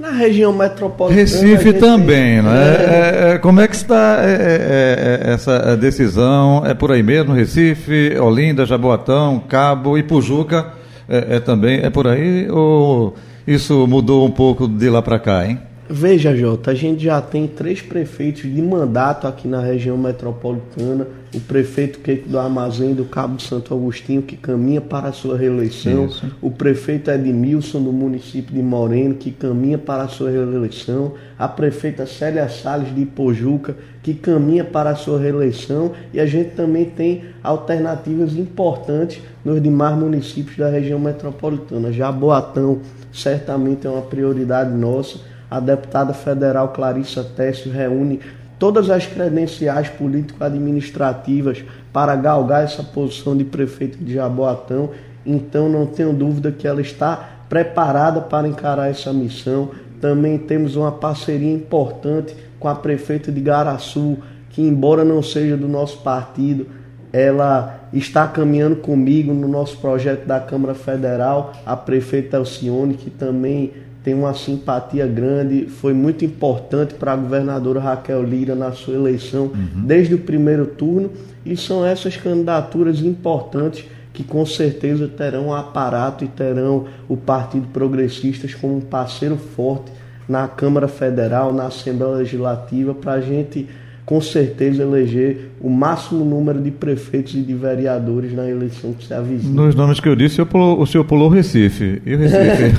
na 0.03 0.11
região 0.11 0.51
metropolitana. 0.51 1.21
Recife 1.21 1.71
também, 1.71 2.41
né? 2.41 2.51
É... 2.51 3.33
É, 3.33 3.37
como 3.37 3.61
é 3.61 3.67
que 3.69 3.75
está 3.75 4.17
é, 4.21 4.31
é, 4.31 5.29
é, 5.29 5.33
essa 5.33 5.77
decisão? 5.77 6.61
É 6.65 6.73
por 6.73 6.91
aí 6.91 7.01
mesmo, 7.01 7.33
Recife, 7.33 8.17
Olinda, 8.19 8.65
Jaboatão, 8.65 9.39
Cabo 9.47 9.97
e 9.97 10.03
Pujuca 10.03 10.73
é, 11.07 11.39
também? 11.39 11.79
É 11.81 11.89
por 11.89 12.05
aí 12.05 12.51
ou 12.51 13.15
isso 13.47 13.87
mudou 13.87 14.27
um 14.27 14.31
pouco 14.31 14.67
de 14.67 14.89
lá 14.89 15.01
para 15.01 15.17
cá, 15.19 15.47
hein? 15.47 15.57
Veja, 15.89 16.33
Jota, 16.33 16.71
a 16.71 16.73
gente 16.73 17.03
já 17.03 17.21
tem 17.21 17.45
três 17.45 17.81
prefeitos 17.81 18.43
de 18.43 18.61
mandato 18.61 19.27
aqui 19.27 19.49
na 19.49 19.59
região 19.59 19.97
metropolitana. 19.97 21.05
O 21.35 21.41
prefeito 21.41 21.99
Keiko 21.99 22.29
do 22.29 22.39
Armazém 22.39 22.93
do 22.93 23.03
Cabo 23.03 23.41
Santo 23.41 23.73
Agostinho, 23.73 24.21
que 24.21 24.37
caminha 24.37 24.79
para 24.79 25.09
a 25.09 25.11
sua 25.11 25.37
reeleição. 25.37 26.05
Isso. 26.05 26.31
O 26.41 26.49
prefeito 26.49 27.11
Edmilson, 27.11 27.81
do 27.83 27.91
município 27.91 28.53
de 28.53 28.61
Moreno, 28.61 29.15
que 29.15 29.29
caminha 29.31 29.77
para 29.77 30.03
a 30.03 30.07
sua 30.07 30.29
reeleição. 30.29 31.15
A 31.37 31.49
prefeita 31.49 32.05
Célia 32.05 32.47
Salles 32.47 32.95
de 32.95 33.01
Ipojuca, 33.01 33.75
que 34.01 34.13
caminha 34.13 34.63
para 34.63 34.91
a 34.91 34.95
sua 34.95 35.19
reeleição. 35.19 35.91
E 36.13 36.19
a 36.19 36.25
gente 36.25 36.51
também 36.51 36.85
tem 36.85 37.25
alternativas 37.43 38.37
importantes 38.37 39.21
nos 39.43 39.61
demais 39.61 39.97
municípios 39.97 40.55
da 40.55 40.69
região 40.69 40.99
metropolitana. 40.99 41.91
Jaboatão 41.91 42.79
certamente 43.11 43.85
é 43.85 43.89
uma 43.89 44.01
prioridade 44.01 44.73
nossa 44.73 45.32
a 45.53 45.59
deputada 45.59 46.15
federal 46.15 46.69
Clarissa 46.69 47.23
Tessio 47.23 47.71
reúne 47.71 48.19
todas 48.57 48.89
as 48.89 49.05
credenciais 49.05 49.87
político-administrativas 49.87 51.63
para 51.93 52.15
galgar 52.15 52.63
essa 52.63 52.81
posição 52.81 53.37
de 53.37 53.43
prefeito 53.43 54.03
de 54.03 54.15
Jaboatão. 54.15 54.89
Então, 55.23 55.69
não 55.69 55.85
tenho 55.85 56.11
dúvida 56.11 56.51
que 56.51 56.67
ela 56.67 56.81
está 56.81 57.43
preparada 57.47 58.19
para 58.19 58.47
encarar 58.47 58.89
essa 58.89 59.13
missão. 59.13 59.69
Também 60.01 60.39
temos 60.39 60.75
uma 60.75 60.91
parceria 60.91 61.53
importante 61.53 62.35
com 62.59 62.67
a 62.67 62.73
prefeita 62.73 63.31
de 63.31 63.39
Garaçu, 63.39 64.17
que, 64.49 64.59
embora 64.59 65.05
não 65.05 65.21
seja 65.21 65.55
do 65.55 65.67
nosso 65.67 65.99
partido, 65.99 66.65
ela 67.11 67.89
está 67.93 68.27
caminhando 68.27 68.77
comigo 68.77 69.31
no 69.35 69.47
nosso 69.47 69.77
projeto 69.77 70.25
da 70.25 70.39
Câmara 70.39 70.73
Federal, 70.73 71.53
a 71.63 71.77
prefeita 71.77 72.37
Alcione, 72.37 72.95
que 72.95 73.11
também 73.11 73.71
tem 74.03 74.13
uma 74.13 74.33
simpatia 74.33 75.07
grande, 75.07 75.67
foi 75.67 75.93
muito 75.93 76.25
importante 76.25 76.93
para 76.93 77.13
a 77.13 77.15
governadora 77.15 77.79
Raquel 77.79 78.21
Lira 78.21 78.53
na 78.53 78.73
sua 78.73 78.95
eleição 78.95 79.45
uhum. 79.45 79.85
desde 79.85 80.13
o 80.13 80.19
primeiro 80.19 80.65
turno, 80.65 81.09
e 81.45 81.55
são 81.55 81.85
essas 81.85 82.17
candidaturas 82.17 82.99
importantes 82.99 83.85
que 84.13 84.23
com 84.23 84.45
certeza 84.45 85.07
terão 85.07 85.47
o 85.47 85.53
aparato 85.53 86.23
e 86.23 86.27
terão 86.27 86.85
o 87.09 87.17
Partido 87.17 87.67
Progressistas 87.73 88.53
como 88.53 88.77
um 88.77 88.81
parceiro 88.81 89.37
forte 89.37 89.91
na 90.27 90.47
Câmara 90.47 90.87
Federal, 90.87 91.51
na 91.53 91.65
Assembleia 91.65 92.17
Legislativa, 92.17 92.93
para 92.93 93.13
a 93.13 93.21
gente 93.21 93.67
com 94.05 94.19
certeza 94.19 94.83
eleger 94.83 95.51
o 95.61 95.69
máximo 95.69 96.25
número 96.25 96.61
de 96.61 96.71
prefeitos 96.71 97.35
e 97.35 97.41
de 97.41 97.53
vereadores 97.53 98.33
na 98.33 98.49
eleição 98.49 98.93
que 98.93 99.05
se 99.05 99.13
avizinha. 99.13 99.53
Nos 99.53 99.75
nomes 99.75 99.99
que 99.99 100.09
eu 100.09 100.15
disse, 100.15 100.41
o 100.41 100.85
senhor 100.85 101.05
pulou 101.05 101.29
o 101.29 101.33
Recife. 101.33 102.01
E 102.05 102.15
o 102.15 102.17
Recife? 102.17 102.73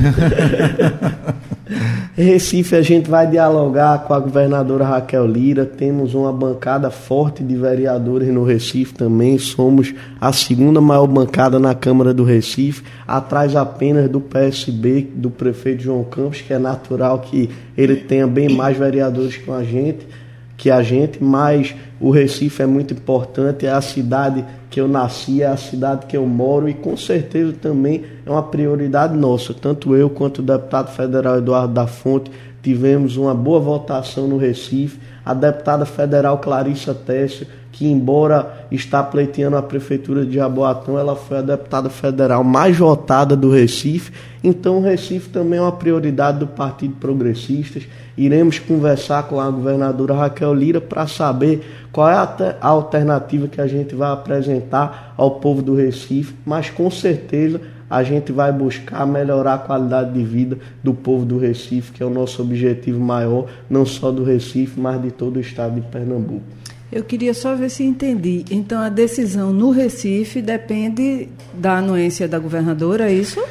Recife, 2.17 2.77
a 2.77 2.83
gente 2.83 3.11
vai 3.11 3.27
dialogar 3.27 4.05
com 4.05 4.15
a 4.15 4.21
governadora 4.21 4.85
Raquel 4.85 5.27
Lira. 5.27 5.65
Temos 5.65 6.15
uma 6.15 6.33
bancada 6.33 6.89
forte 6.91 7.43
de 7.43 7.57
vereadores 7.57 8.29
no 8.29 8.45
Recife 8.45 8.95
também. 8.95 9.37
Somos 9.39 9.93
a 10.21 10.33
segunda 10.33 10.81
maior 10.81 11.07
bancada 11.07 11.59
na 11.59 11.75
Câmara 11.75 12.15
do 12.15 12.23
Recife, 12.23 12.85
atrás 13.09 13.57
apenas 13.57 14.09
do 14.09 14.21
PSB, 14.21 15.09
do 15.15 15.31
prefeito 15.31 15.83
João 15.83 16.05
Campos, 16.05 16.41
que 16.41 16.53
é 16.53 16.59
natural 16.59 17.19
que 17.19 17.51
ele 17.77 17.97
tenha 17.97 18.27
bem 18.27 18.49
mais 18.49 18.77
vereadores 18.77 19.37
com 19.39 19.53
a 19.53 19.65
gente 19.65 20.07
que 20.57 20.71
a 20.71 20.83
gente, 20.83 21.23
mas 21.23 21.75
o 22.01 22.11
Recife 22.11 22.63
é 22.63 22.67
muito 22.67 22.95
importante, 22.95 23.67
é 23.67 23.71
a 23.71 23.81
cidade 23.81 24.45
que 24.71 24.81
eu 24.81 24.89
nasci, 24.89 25.43
é 25.43 25.47
a 25.47 25.57
cidade 25.57 26.07
que 26.07 26.17
eu 26.17 26.27
moro 26.27 26.69
e 26.69 26.75
com 26.75 26.97
certeza 26.97 27.53
também 27.53 28.05
é 28.25 28.31
uma 28.31 28.43
prioridade 28.43 29.17
nossa. 29.17 29.55
Tanto 29.55 29.95
eu 29.95 30.11
quanto 30.11 30.39
o 30.39 30.43
deputado 30.43 30.91
federal 30.91 31.39
Eduardo 31.39 31.73
da 31.73 31.87
Fonte 31.87 32.31
tivemos 32.63 33.17
uma 33.17 33.35
boa 33.35 33.61
votação 33.61 34.27
no 34.27 34.39
Recife. 34.39 34.99
A 35.25 35.35
deputada 35.35 35.85
federal 35.85 36.39
Clarissa 36.39 36.95
Tessa, 36.95 37.47
que 37.75 37.89
embora 37.89 38.67
está 38.71 39.03
pleiteando 39.03 39.57
a 39.57 39.63
prefeitura 39.63 40.25
de 40.25 40.37
Jaboatão, 40.37 40.97
ela 40.97 41.17
foi 41.17 41.39
a 41.39 41.43
deputada 41.43 41.91
federal 41.91 42.45
mais 42.45 42.79
votada 42.79 43.37
do 43.37 43.51
Recife. 43.51 44.13
Então 44.45 44.79
o 44.79 44.81
Recife 44.81 45.29
também 45.29 45.59
é 45.59 45.63
uma 45.63 45.73
prioridade 45.73 46.39
do 46.39 46.47
Partido 46.47 46.95
Progressistas. 47.01 47.83
Iremos 48.17 48.61
conversar 48.61 49.25
com 49.25 49.41
a 49.41 49.51
governadora 49.51 50.15
Raquel 50.15 50.55
Lira 50.55 50.81
para 50.81 51.09
saber 51.09 51.67
qual 51.91 52.09
é 52.09 52.15
a 52.15 52.69
alternativa 52.69 53.49
que 53.49 53.61
a 53.61 53.67
gente 53.67 53.93
vai 53.97 54.13
apresentar 54.13 55.13
ao 55.17 55.33
povo 55.33 55.61
do 55.61 55.75
Recife, 55.75 56.33
mas 56.47 56.71
com 56.71 56.89
certeza 56.93 57.61
a 57.91 58.05
gente 58.05 58.31
vai 58.31 58.53
buscar 58.53 59.05
melhorar 59.05 59.55
a 59.55 59.59
qualidade 59.59 60.13
de 60.13 60.23
vida 60.23 60.59
do 60.83 60.95
povo 60.95 61.25
do 61.25 61.39
Recife, 61.39 61.91
que 61.91 62.03
é 62.05 62.07
o 62.07 62.11
nosso 62.11 62.41
objetivo 62.41 63.01
maior, 63.01 63.47
não 63.69 63.85
só 63.85 64.13
do 64.13 64.23
Recife, 64.23 64.79
mas 64.79 65.03
de 65.03 65.11
todo 65.11 65.39
o 65.39 65.41
estado 65.41 65.75
de 65.75 65.81
Pernambuco. 65.81 66.45
Eu 66.95 67.03
queria 67.03 67.35
só 67.35 67.57
ver 67.57 67.71
se 67.71 67.83
entendi. 67.83 68.45
Então 68.49 68.81
a 68.81 68.89
decisão 68.89 69.53
no 69.53 69.73
Recife 69.73 70.41
depende 70.41 71.29
da 71.53 71.79
anuência 71.79 72.29
da 72.29 72.39
governadora, 72.39 73.11
é 73.11 73.13
isso? 73.13 73.43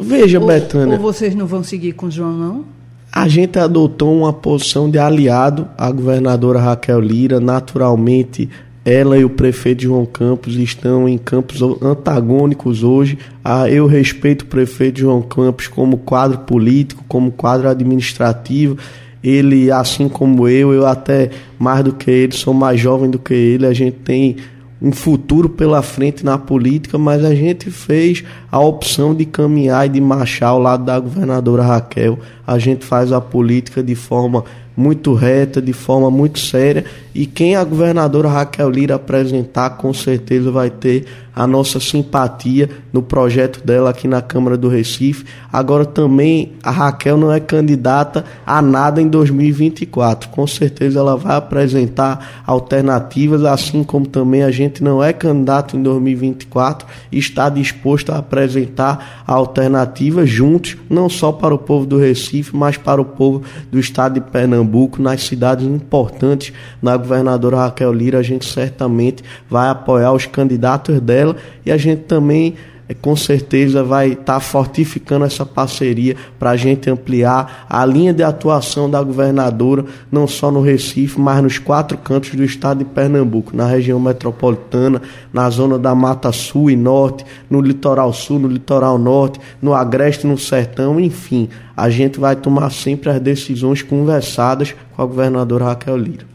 Veja, 0.00 0.40
ou, 0.40 0.48
Betânia. 0.48 0.96
Ou 0.96 1.00
vocês 1.00 1.32
não 1.36 1.46
vão 1.46 1.62
seguir 1.62 1.92
com 1.92 2.06
o 2.06 2.10
João, 2.10 2.32
não? 2.32 2.64
A 3.12 3.28
gente 3.28 3.56
adotou 3.56 4.18
uma 4.18 4.32
posição 4.32 4.90
de 4.90 4.98
aliado 4.98 5.68
à 5.78 5.92
governadora 5.92 6.58
Raquel 6.58 6.98
Lira. 6.98 7.38
Naturalmente, 7.38 8.50
ela 8.84 9.16
e 9.16 9.24
o 9.24 9.30
prefeito 9.30 9.84
João 9.84 10.04
Campos 10.04 10.56
estão 10.56 11.08
em 11.08 11.18
campos 11.18 11.62
antagônicos 11.80 12.82
hoje. 12.82 13.16
Ah, 13.44 13.70
eu 13.70 13.86
respeito 13.86 14.42
o 14.42 14.46
prefeito 14.46 14.98
João 14.98 15.22
Campos 15.22 15.68
como 15.68 15.98
quadro 15.98 16.38
político, 16.38 17.04
como 17.06 17.30
quadro 17.30 17.68
administrativo. 17.68 18.76
Ele, 19.22 19.70
assim 19.70 20.08
como 20.08 20.48
eu, 20.48 20.72
eu 20.72 20.86
até 20.86 21.30
mais 21.58 21.84
do 21.84 21.92
que 21.92 22.10
ele, 22.10 22.32
sou 22.34 22.54
mais 22.54 22.80
jovem 22.80 23.10
do 23.10 23.18
que 23.18 23.34
ele. 23.34 23.66
A 23.66 23.72
gente 23.72 23.96
tem 23.98 24.36
um 24.80 24.92
futuro 24.92 25.48
pela 25.48 25.82
frente 25.82 26.24
na 26.24 26.38
política, 26.38 26.96
mas 26.96 27.24
a 27.24 27.34
gente 27.34 27.70
fez 27.70 28.24
a 28.50 28.58
opção 28.58 29.14
de 29.14 29.26
caminhar 29.26 29.86
e 29.86 29.90
de 29.90 30.00
marchar 30.00 30.50
ao 30.50 30.58
lado 30.58 30.84
da 30.84 30.98
governadora 30.98 31.62
Raquel. 31.62 32.18
A 32.50 32.58
gente 32.58 32.84
faz 32.84 33.12
a 33.12 33.20
política 33.20 33.80
de 33.80 33.94
forma 33.94 34.42
muito 34.76 35.14
reta, 35.14 35.60
de 35.60 35.72
forma 35.72 36.10
muito 36.10 36.40
séria, 36.40 36.84
e 37.14 37.26
quem 37.26 37.54
a 37.54 37.62
governadora 37.62 38.28
Raquel 38.28 38.70
Lira 38.70 38.94
apresentar, 38.94 39.70
com 39.76 39.92
certeza 39.92 40.50
vai 40.50 40.70
ter 40.70 41.06
a 41.34 41.46
nossa 41.46 41.78
simpatia 41.78 42.68
no 42.92 43.02
projeto 43.02 43.64
dela 43.64 43.90
aqui 43.90 44.08
na 44.08 44.20
Câmara 44.20 44.56
do 44.56 44.68
Recife. 44.68 45.24
Agora 45.52 45.84
também 45.84 46.52
a 46.62 46.70
Raquel 46.70 47.16
não 47.16 47.32
é 47.32 47.38
candidata 47.38 48.24
a 48.44 48.60
nada 48.60 49.00
em 49.00 49.08
2024. 49.08 50.28
Com 50.30 50.46
certeza 50.46 50.98
ela 50.98 51.16
vai 51.16 51.36
apresentar 51.36 52.42
alternativas, 52.46 53.44
assim 53.44 53.84
como 53.84 54.06
também 54.06 54.42
a 54.42 54.50
gente 54.50 54.82
não 54.82 55.02
é 55.02 55.12
candidato 55.12 55.76
em 55.76 55.82
2024 55.82 56.86
e 57.12 57.18
está 57.18 57.48
disposto 57.48 58.10
a 58.10 58.18
apresentar 58.18 59.24
alternativas 59.26 60.28
juntos, 60.28 60.76
não 60.88 61.08
só 61.08 61.32
para 61.32 61.54
o 61.54 61.58
povo 61.58 61.86
do 61.86 61.98
Recife, 61.98 62.39
Recife, 62.40 62.56
mas 62.56 62.76
para 62.76 63.00
o 63.00 63.04
povo 63.04 63.42
do 63.70 63.78
estado 63.78 64.14
de 64.14 64.20
Pernambuco, 64.20 65.00
nas 65.00 65.22
cidades 65.22 65.66
importantes, 65.66 66.52
na 66.82 66.96
governadora 66.96 67.58
Raquel 67.58 67.92
Lira, 67.92 68.18
a 68.18 68.22
gente 68.22 68.44
certamente 68.44 69.22
vai 69.48 69.68
apoiar 69.68 70.12
os 70.12 70.26
candidatos 70.26 71.00
dela 71.00 71.36
e 71.64 71.70
a 71.70 71.76
gente 71.76 72.02
também 72.02 72.54
é, 72.90 72.94
com 72.94 73.14
certeza 73.14 73.84
vai 73.84 74.08
estar 74.08 74.24
tá 74.24 74.40
fortificando 74.40 75.24
essa 75.24 75.46
parceria 75.46 76.16
para 76.40 76.50
a 76.50 76.56
gente 76.56 76.90
ampliar 76.90 77.64
a 77.70 77.86
linha 77.86 78.12
de 78.12 78.24
atuação 78.24 78.90
da 78.90 79.00
governadora, 79.00 79.84
não 80.10 80.26
só 80.26 80.50
no 80.50 80.60
Recife, 80.60 81.20
mas 81.20 81.40
nos 81.40 81.56
quatro 81.56 81.96
cantos 81.96 82.34
do 82.34 82.42
estado 82.42 82.78
de 82.78 82.84
Pernambuco, 82.84 83.56
na 83.56 83.64
região 83.64 84.00
metropolitana, 84.00 85.00
na 85.32 85.48
zona 85.50 85.78
da 85.78 85.94
Mata 85.94 86.32
Sul 86.32 86.68
e 86.68 86.74
Norte, 86.74 87.24
no 87.48 87.60
litoral 87.60 88.12
sul, 88.12 88.40
no 88.40 88.48
litoral 88.48 88.98
norte, 88.98 89.40
no 89.62 89.72
Agreste, 89.72 90.26
no 90.26 90.36
Sertão, 90.36 90.98
enfim, 90.98 91.48
a 91.76 91.88
gente 91.90 92.18
vai 92.18 92.34
tomar 92.34 92.70
sempre 92.70 93.08
as 93.10 93.20
decisões 93.20 93.82
conversadas 93.82 94.74
com 94.96 95.02
a 95.02 95.06
governadora 95.06 95.66
Raquel 95.66 95.96
Lira. 95.96 96.26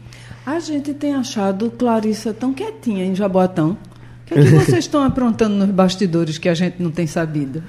A 0.46 0.58
gente 0.58 0.94
tem 0.94 1.14
achado 1.14 1.70
Clarissa 1.70 2.32
tão 2.32 2.54
quietinha 2.54 3.04
em 3.04 3.14
Jaboatão. 3.14 3.76
O 4.26 4.34
que, 4.34 4.40
é 4.40 4.42
que 4.42 4.50
vocês 4.50 4.78
estão 4.78 5.04
aprontando 5.04 5.54
nos 5.54 5.70
bastidores 5.70 6.36
que 6.36 6.48
a 6.48 6.54
gente 6.54 6.82
não 6.82 6.90
tem 6.90 7.06
sabido? 7.06 7.62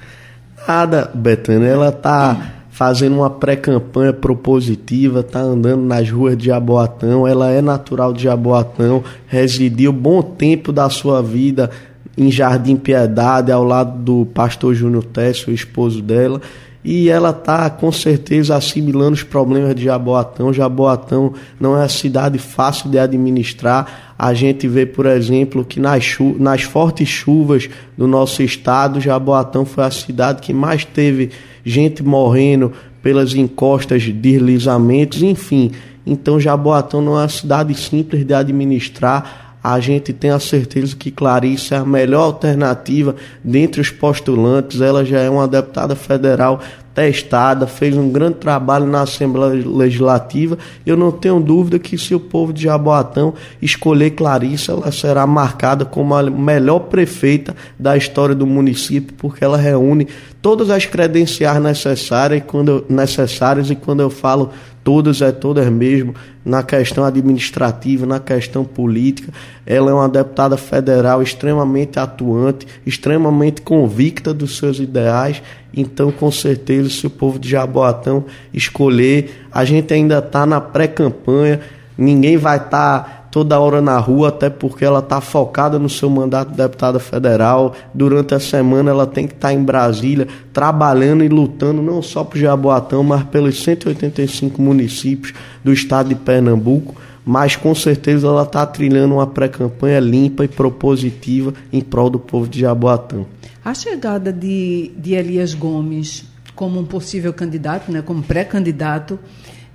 Nada, 0.66 1.08
Betânia. 1.14 1.68
Ela 1.68 1.90
está 1.90 2.52
fazendo 2.68 3.16
uma 3.16 3.30
pré-campanha 3.30 4.12
propositiva, 4.12 5.20
está 5.20 5.40
andando 5.40 5.82
nas 5.82 6.10
ruas 6.10 6.36
de 6.36 6.46
Jaboatão. 6.46 7.26
Ela 7.26 7.50
é 7.50 7.62
natural 7.62 8.12
de 8.12 8.24
Jaboatão, 8.24 9.04
residiu 9.28 9.92
bom 9.92 10.20
tempo 10.20 10.72
da 10.72 10.90
sua 10.90 11.22
vida 11.22 11.70
em 12.16 12.30
Jardim 12.30 12.76
Piedade, 12.76 13.52
ao 13.52 13.62
lado 13.62 14.02
do 14.02 14.26
pastor 14.26 14.74
Júnior 14.74 15.04
Tessio, 15.04 15.52
o 15.52 15.54
esposo 15.54 16.02
dela 16.02 16.40
e 16.84 17.08
ela 17.08 17.30
está 17.30 17.68
com 17.68 17.90
certeza 17.90 18.56
assimilando 18.56 19.12
os 19.12 19.22
problemas 19.22 19.74
de 19.74 19.84
Jaboatão. 19.84 20.52
Jaboatão 20.52 21.34
não 21.58 21.74
é 21.74 21.80
uma 21.80 21.88
cidade 21.88 22.38
fácil 22.38 22.88
de 22.88 22.98
administrar. 22.98 24.07
A 24.18 24.34
gente 24.34 24.66
vê, 24.66 24.84
por 24.84 25.06
exemplo, 25.06 25.64
que 25.64 25.78
nas, 25.78 26.16
nas 26.38 26.62
fortes 26.62 27.08
chuvas 27.08 27.70
do 27.96 28.08
nosso 28.08 28.42
estado, 28.42 29.00
Jaboatão 29.00 29.64
foi 29.64 29.84
a 29.84 29.90
cidade 29.90 30.42
que 30.42 30.52
mais 30.52 30.84
teve 30.84 31.30
gente 31.64 32.02
morrendo 32.02 32.72
pelas 33.00 33.34
encostas, 33.34 34.02
deslizamentos, 34.02 35.22
enfim. 35.22 35.70
Então, 36.04 36.40
Jaboatão 36.40 37.00
não 37.00 37.12
é 37.12 37.22
uma 37.22 37.28
cidade 37.28 37.74
simples 37.74 38.24
de 38.24 38.34
administrar 38.34 39.48
a 39.62 39.80
gente 39.80 40.12
tem 40.12 40.30
a 40.30 40.38
certeza 40.38 40.94
que 40.96 41.10
Clarice 41.10 41.74
é 41.74 41.78
a 41.78 41.84
melhor 41.84 42.22
alternativa 42.22 43.16
dentre 43.42 43.80
os 43.80 43.90
postulantes. 43.90 44.80
Ela 44.80 45.04
já 45.04 45.18
é 45.18 45.28
uma 45.28 45.48
deputada 45.48 45.96
federal 45.96 46.60
testada, 46.98 47.64
fez 47.68 47.96
um 47.96 48.10
grande 48.10 48.38
trabalho 48.38 48.84
na 48.84 49.02
Assembleia 49.02 49.64
Legislativa. 49.64 50.58
Eu 50.84 50.96
não 50.96 51.12
tenho 51.12 51.38
dúvida 51.38 51.78
que 51.78 51.96
se 51.96 52.12
o 52.12 52.18
povo 52.18 52.52
de 52.52 52.64
Jaboatão 52.64 53.34
escolher 53.62 54.10
Clarice, 54.10 54.72
ela 54.72 54.90
será 54.90 55.24
marcada 55.24 55.84
como 55.84 56.12
a 56.16 56.24
melhor 56.24 56.80
prefeita 56.80 57.54
da 57.78 57.96
história 57.96 58.34
do 58.34 58.44
município, 58.44 59.14
porque 59.16 59.44
ela 59.44 59.56
reúne 59.56 60.08
todas 60.42 60.70
as 60.70 60.86
credenciais 60.86 61.62
necessárias, 61.62 62.42
quando 62.44 62.84
necessárias 62.88 63.70
e 63.70 63.76
quando 63.76 64.00
eu 64.00 64.10
falo 64.10 64.50
todas 64.82 65.20
é 65.20 65.32
todas 65.32 65.68
mesmo, 65.68 66.14
na 66.44 66.62
questão 66.62 67.04
administrativa, 67.04 68.06
na 68.06 68.18
questão 68.18 68.64
política. 68.64 69.32
Ela 69.66 69.90
é 69.90 69.94
uma 69.94 70.08
deputada 70.08 70.56
federal 70.56 71.22
extremamente 71.22 71.98
atuante, 71.98 72.66
extremamente 72.86 73.62
convicta 73.62 74.32
dos 74.32 74.56
seus 74.56 74.78
ideais. 74.78 75.42
Então, 75.74 76.10
com 76.10 76.30
certeza, 76.30 76.88
se 76.88 77.06
o 77.06 77.10
povo 77.10 77.38
de 77.38 77.50
Jaboatão 77.50 78.24
escolher, 78.52 79.46
a 79.52 79.64
gente 79.64 79.92
ainda 79.92 80.18
está 80.18 80.46
na 80.46 80.60
pré-campanha, 80.60 81.60
ninguém 81.96 82.36
vai 82.36 82.56
estar. 82.56 83.02
Tá 83.04 83.17
toda 83.30 83.58
hora 83.58 83.80
na 83.80 83.98
rua, 83.98 84.28
até 84.28 84.48
porque 84.50 84.84
ela 84.84 85.00
está 85.00 85.20
focada 85.20 85.78
no 85.78 85.88
seu 85.88 86.08
mandato 86.08 86.50
de 86.50 86.56
deputada 86.56 86.98
federal. 86.98 87.74
Durante 87.92 88.34
a 88.34 88.40
semana 88.40 88.90
ela 88.90 89.06
tem 89.06 89.26
que 89.26 89.34
estar 89.34 89.48
tá 89.48 89.54
em 89.54 89.62
Brasília, 89.62 90.26
trabalhando 90.52 91.24
e 91.24 91.28
lutando 91.28 91.82
não 91.82 92.02
só 92.02 92.24
para 92.24 92.38
Jaboatão, 92.38 93.02
mas 93.02 93.24
pelos 93.24 93.62
185 93.62 94.60
municípios 94.60 95.34
do 95.64 95.72
estado 95.72 96.08
de 96.08 96.14
Pernambuco. 96.14 96.94
Mas 97.24 97.56
com 97.56 97.74
certeza 97.74 98.26
ela 98.26 98.44
está 98.44 98.64
trilhando 98.64 99.16
uma 99.16 99.26
pré-campanha 99.26 100.00
limpa 100.00 100.44
e 100.44 100.48
propositiva 100.48 101.52
em 101.70 101.82
prol 101.82 102.08
do 102.08 102.18
povo 102.18 102.48
de 102.48 102.60
Jaboatão. 102.60 103.26
A 103.62 103.74
chegada 103.74 104.32
de, 104.32 104.92
de 104.96 105.12
Elias 105.12 105.52
Gomes 105.52 106.24
como 106.58 106.80
um 106.80 106.84
possível 106.84 107.32
candidato, 107.32 107.92
né, 107.92 108.02
como 108.02 108.20
pré-candidato, 108.20 109.16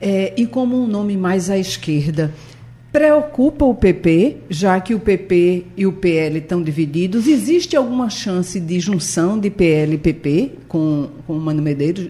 é, 0.02 0.34
e 0.36 0.46
como 0.46 0.76
um 0.76 0.86
nome 0.86 1.16
mais 1.16 1.50
à 1.50 1.58
esquerda, 1.58 2.30
Preocupa 2.94 3.66
o 3.66 3.74
PP, 3.74 4.38
já 4.52 4.80
que 4.80 4.94
o 4.94 5.00
PP 5.00 5.64
e 5.76 5.88
o 5.88 5.92
PL 5.92 6.38
estão 6.38 6.62
divididos? 6.62 7.26
Existe 7.26 7.76
alguma 7.76 8.08
chance 8.08 8.60
de 8.60 8.80
junção 8.80 9.40
de 9.40 9.50
PL 9.50 9.96
e 9.96 9.98
PP 9.98 10.52
com, 10.68 11.10
com 11.26 11.34
o 11.34 11.40
Mano 11.40 11.60
Medeiros? 11.60 12.10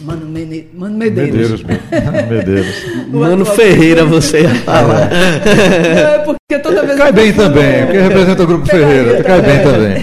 Mano, 0.00 0.26
Mene, 0.26 0.66
Mano 0.72 0.96
Medeiros. 0.96 1.62
Medeiros. 1.62 1.62
Medeiros. 2.30 2.74
Mano 3.12 3.44
Ferreira, 3.44 4.06
você 4.06 4.40
ia 4.40 4.54
falar. 4.54 5.10
Não, 5.10 6.08
é 6.08 6.18
porque 6.20 6.58
toda 6.58 6.86
vez 6.86 6.96
Cai 6.96 7.12
bem 7.12 7.30
também, 7.30 7.82
porque 7.84 8.00
representa 8.00 8.42
o 8.42 8.46
Grupo 8.46 8.66
Ferreira. 8.66 9.22
Cai 9.22 9.42
bem 9.42 9.62
também. 9.62 10.02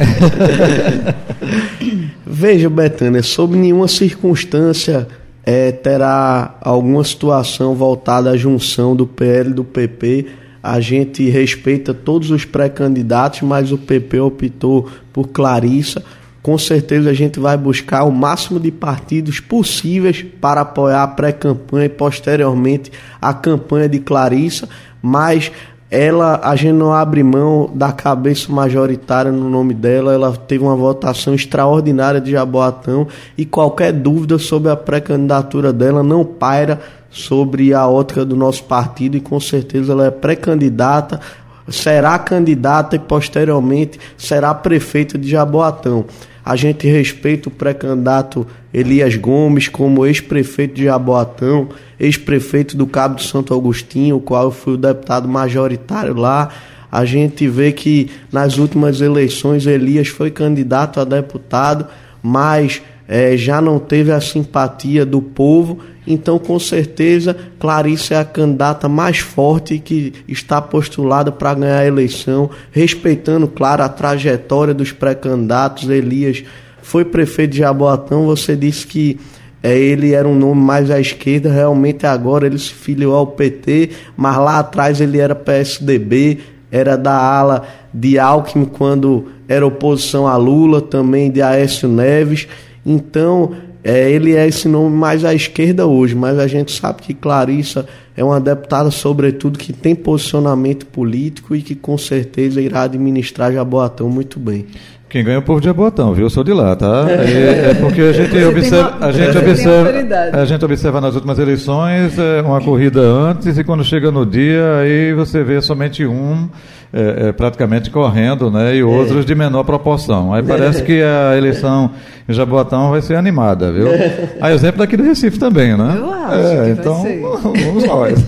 Veja, 2.28 2.70
Betânia, 2.70 3.24
sob 3.24 3.58
nenhuma 3.58 3.88
circunstância 3.88 5.08
é, 5.46 5.72
terá 5.72 6.56
alguma 6.62 7.04
situação 7.04 7.76
voltada 7.76 8.32
à 8.32 8.38
junção 8.38 8.96
do 8.96 9.08
PL 9.08 9.50
e 9.50 9.54
do 9.54 9.64
PP. 9.64 10.28
A 10.62 10.80
gente 10.80 11.28
respeita 11.30 11.94
todos 11.94 12.30
os 12.30 12.46
pré-candidatos, 12.46 13.42
mas 13.42 13.72
o 13.72 13.78
PP 13.78 14.20
optou 14.20 14.88
por 15.12 15.28
Clarissa. 15.30 16.04
Com 16.44 16.58
certeza 16.58 17.10
a 17.10 17.14
gente 17.14 17.40
vai 17.40 17.58
buscar 17.58 18.04
o 18.04 18.12
máximo 18.12 18.60
de 18.60 18.72
partidos 18.72 19.40
possíveis 19.40 20.26
para 20.40 20.62
apoiar 20.62 21.04
a 21.04 21.08
pré-campanha 21.08 21.86
e 21.86 21.90
posteriormente 21.90 22.92
a 23.22 23.34
campanha 23.34 23.88
de 23.88 24.00
Clarissa, 24.00 24.68
mas 25.02 25.52
ela 25.92 26.40
a 26.42 26.56
gente 26.56 26.72
não 26.72 26.94
abre 26.94 27.22
mão 27.22 27.70
da 27.76 27.92
cabeça 27.92 28.50
majoritária 28.50 29.30
no 29.30 29.50
nome 29.50 29.74
dela. 29.74 30.14
Ela 30.14 30.32
teve 30.32 30.64
uma 30.64 30.76
votação 30.76 31.36
extraordinária 31.36 32.22
de 32.22 32.32
Jaboatão 32.32 33.10
e 33.38 33.44
qualquer 33.44 33.92
dúvida 33.92 34.40
sobre 34.40 34.72
a 34.72 34.76
pré-candidatura 34.78 35.74
dela 35.74 36.02
não 36.02 36.24
paira 36.24 36.80
sobre 37.10 37.74
a 37.74 37.86
ótica 37.86 38.24
do 38.24 38.38
nosso 38.38 38.64
partido 38.64 39.18
e 39.18 39.20
com 39.20 39.38
certeza 39.38 39.92
ela 39.92 40.06
é 40.06 40.12
pré-candidata, 40.12 41.20
será 41.68 42.18
candidata 42.18 42.96
e 42.96 43.00
posteriormente 43.00 44.00
será 44.18 44.54
prefeita 44.54 45.18
de 45.18 45.30
Jaboatão. 45.30 46.06
A 46.44 46.56
gente 46.56 46.88
respeita 46.88 47.50
o 47.50 47.52
pré-candidato 47.52 48.48
Elias 48.74 49.16
Gomes 49.16 49.68
como 49.68 50.06
ex-prefeito 50.06 50.76
de 50.76 50.86
Jaboatão, 50.86 51.70
ex-prefeito 52.00 52.76
do 52.76 52.88
Cabo 52.88 53.16
de 53.16 53.24
Santo 53.24 53.54
Agostinho, 53.54 54.18
o 54.18 54.22
qual 54.22 54.46
eu 54.46 54.52
fui 54.52 54.74
o 54.74 54.78
deputado 54.78 55.28
majoritário 55.28 56.16
lá. 56.16 56.50
A 56.92 57.06
gente 57.06 57.48
vê 57.48 57.72
que 57.72 58.10
nas 58.32 58.58
últimas 58.58 59.02
eleições 59.02 59.66
Elias 59.66 60.08
foi 60.08 60.32
candidato 60.32 61.00
a 61.00 61.04
deputado, 61.04 61.88
mas 62.22 62.82
é, 63.08 63.38
já 63.38 63.62
não 63.62 63.78
teve 63.78 64.12
a 64.12 64.20
simpatia 64.20 65.06
do 65.06 65.22
povo 65.22 65.80
então, 66.06 66.40
com 66.40 66.58
certeza, 66.60 67.36
Clarice 67.60 68.14
é 68.14 68.18
a 68.18 68.26
candidata 68.26 68.90
mais 68.90 69.20
forte 69.20 69.78
que 69.78 70.14
está 70.28 70.62
postulada 70.62 71.32
para 71.32 71.54
ganhar 71.54 71.78
a 71.78 71.86
eleição, 71.86 72.50
respeitando, 72.72 73.48
claro, 73.48 73.84
a 73.84 73.90
trajetória 73.90 74.74
dos 74.74 74.92
pré-candidatos. 74.92 75.88
Elias 75.90 76.44
foi 76.82 77.06
prefeito 77.06 77.52
de 77.52 77.60
Jaboatão, 77.60 78.26
você 78.26 78.56
disse 78.56 78.88
que 78.88 79.20
é, 79.62 79.78
ele 79.78 80.14
era 80.14 80.28
um 80.28 80.36
nome 80.36 80.60
mais 80.60 80.90
à 80.90 81.00
esquerda, 81.00 81.52
realmente 81.52 82.08
agora 82.08 82.48
ele 82.48 82.58
se 82.58 82.74
filiou 82.74 83.16
ao 83.16 83.28
PT, 83.28 83.92
mas 84.18 84.38
lá 84.38 84.58
atrás 84.58 85.00
ele 85.00 85.20
era 85.20 85.36
PSDB, 85.36 86.40
era 86.72 86.96
da 86.98 87.16
ala 87.16 87.68
de 87.94 88.18
Alckmin 88.18 88.66
quando 88.66 89.28
era 89.48 89.68
oposição 89.68 90.26
a 90.28 90.36
Lula, 90.36 90.82
também 90.82 91.30
de 91.30 91.44
Aécio 91.44 91.88
Neves. 91.88 92.48
Então, 92.84 93.52
é, 93.84 94.12
ele 94.12 94.36
é 94.36 94.48
esse 94.48 94.68
nome 94.68 94.96
mais 94.96 95.26
à 95.26 95.34
esquerda 95.34 95.86
hoje, 95.88 96.16
mas 96.16 96.38
a 96.38 96.48
gente 96.48 96.72
sabe 96.72 97.02
que 97.02 97.14
Clarissa 97.14 97.86
é 98.16 98.24
uma 98.24 98.40
deputada, 98.40 98.92
sobretudo, 98.92 99.58
que 99.58 99.74
tem 99.74 99.96
posicionamento 99.96 100.86
político 100.86 101.56
e 101.56 101.62
que 101.62 101.76
com 101.76 101.98
certeza 101.98 102.62
irá 102.62 102.84
administrar 102.84 103.52
Jaboatão 103.52 104.10
muito 104.10 104.40
bem. 104.40 104.68
Quem 105.10 105.26
ganha 105.26 105.36
é 105.36 105.40
o 105.40 105.42
povo 105.42 105.60
de 105.60 105.66
Jaboatão, 105.66 106.14
viu? 106.14 106.28
Eu 106.28 106.30
sou 106.30 106.42
de 106.42 106.54
lá, 106.54 106.74
tá? 106.74 107.06
É, 107.10 107.72
é 107.72 107.74
porque 107.74 108.00
a 108.00 108.14
gente 108.14 108.44
observa, 108.46 108.98
a 109.02 109.12
gente 109.12 109.38
observa, 109.38 110.40
a 110.40 110.46
gente 110.46 110.64
observa 110.64 111.02
nas 111.02 111.16
últimas 111.16 111.38
eleições 111.38 112.18
é, 112.18 112.42
uma 112.42 112.62
corrida 112.62 113.02
antes 113.02 113.58
e 113.58 113.64
quando 113.64 113.84
chega 113.84 114.10
no 114.10 114.26
dia 114.26 114.78
aí 114.78 115.14
você 115.14 115.44
vê 115.44 115.62
somente 115.62 116.06
um 116.06 116.48
é, 116.94 117.30
é, 117.30 117.32
praticamente 117.32 117.90
correndo, 117.90 118.52
né? 118.52 118.76
E 118.76 118.84
outros 118.84 119.26
de 119.26 119.34
menor 119.34 119.64
proporção. 119.64 120.34
Aí 120.34 120.44
parece 120.44 120.84
que 120.84 121.02
a 121.02 121.38
eleição 121.38 121.92
em 122.28 122.34
Jaboatão 122.34 122.92
vai 122.92 123.02
ser 123.02 123.16
animada, 123.16 123.72
viu? 123.72 123.88
A 124.42 124.52
exemplo 124.52 124.80
daqui 124.80 124.98
do 124.98 125.04
Recife 125.04 125.40
também, 125.40 125.78
né? 125.78 125.96
Eu 125.98 126.12
acho 126.12 126.64
que 126.64 126.70
então, 126.82 127.02
vai 127.02 127.12
ser. 127.14 127.22
vamos 127.66 127.84
nós. 127.86 128.26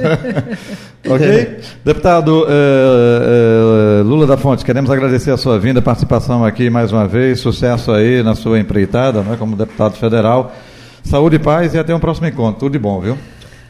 ok? 1.10 1.60
Deputado 1.84 2.48
eh, 2.48 4.02
Lula 4.04 4.26
da 4.26 4.38
Fonte, 4.38 4.64
queremos 4.64 4.90
agradecer 4.90 5.32
a 5.32 5.38
sua 5.38 5.60
vinda, 5.60 5.82
participação 5.82 6.46
aqui 6.46 6.70
mais 6.70 6.90
uma 6.90 7.06
vez, 7.06 7.42
sucesso 7.42 7.92
aí 7.92 8.24
na 8.24 8.34
sua 8.34 8.60
empreitada, 8.60 9.22
né, 9.24 9.36
como 9.38 9.58
deputado 9.58 9.96
federal. 9.96 10.54
Saúde 11.04 11.36
e 11.36 11.40
paz 11.40 11.74
e 11.74 11.78
até 11.78 11.94
um 11.94 12.00
próximo 12.00 12.28
encontro. 12.28 12.62
Tudo 12.62 12.72
de 12.72 12.80
bom, 12.80 13.02
viu? 13.02 13.18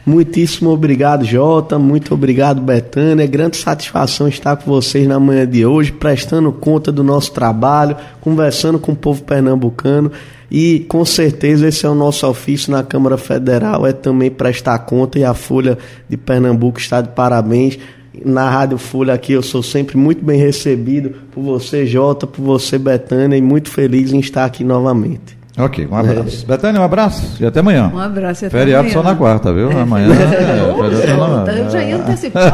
Muitíssimo 0.06 0.70
obrigado, 0.70 1.24
Jota. 1.24 1.78
Muito 1.78 2.12
obrigado, 2.12 2.60
Betânia. 2.60 3.24
É 3.24 3.26
grande 3.26 3.56
satisfação 3.56 4.28
estar 4.28 4.56
com 4.56 4.70
vocês 4.70 5.08
na 5.08 5.18
manhã 5.18 5.46
de 5.46 5.64
hoje, 5.64 5.92
prestando 5.92 6.52
conta 6.52 6.92
do 6.92 7.02
nosso 7.02 7.32
trabalho, 7.32 7.96
conversando 8.20 8.78
com 8.78 8.92
o 8.92 8.96
povo 8.96 9.22
pernambucano. 9.22 10.12
E 10.50 10.80
com 10.88 11.04
certeza 11.06 11.68
esse 11.68 11.86
é 11.86 11.88
o 11.88 11.94
nosso 11.94 12.26
ofício 12.26 12.70
na 12.70 12.82
Câmara 12.82 13.16
Federal, 13.16 13.86
é 13.86 13.92
também 13.92 14.30
prestar 14.30 14.78
conta 14.80 15.18
e 15.18 15.24
a 15.24 15.32
Folha 15.32 15.78
de 16.08 16.18
Pernambuco 16.18 16.78
está 16.78 17.00
de 17.00 17.08
parabéns. 17.08 17.78
Na 18.24 18.48
Rádio 18.48 18.78
Folha 18.78 19.14
aqui 19.14 19.32
eu 19.32 19.42
sou 19.42 19.62
sempre 19.62 19.96
muito 19.96 20.22
bem 20.22 20.38
recebido 20.38 21.14
por 21.32 21.42
você, 21.42 21.86
Jota, 21.86 22.26
por 22.26 22.42
você, 22.42 22.78
Betânia, 22.78 23.36
e 23.36 23.42
muito 23.42 23.70
feliz 23.70 24.12
em 24.12 24.20
estar 24.20 24.44
aqui 24.44 24.62
novamente. 24.62 25.43
Ok, 25.56 25.86
um 25.88 25.94
abraço. 25.96 26.44
Betânia, 26.46 26.80
um 26.80 26.84
abraço 26.84 27.36
e 27.40 27.46
até 27.46 27.60
amanhã. 27.60 27.88
Um 27.94 27.98
abraço 28.00 28.44
e 28.44 28.46
até 28.48 28.58
Feriado 28.58 28.80
amanhã. 28.88 28.92
só 28.94 29.02
na 29.04 29.14
quarta, 29.14 29.52
viu? 29.54 29.70
Amanhã. 29.70 30.08
é, 30.12 30.16
feriado 30.26 30.96
só 31.06 31.28
na- 31.44 31.52
Eu 31.52 31.70
já 31.70 31.84
ia 31.84 31.96
antecipar. 31.96 32.52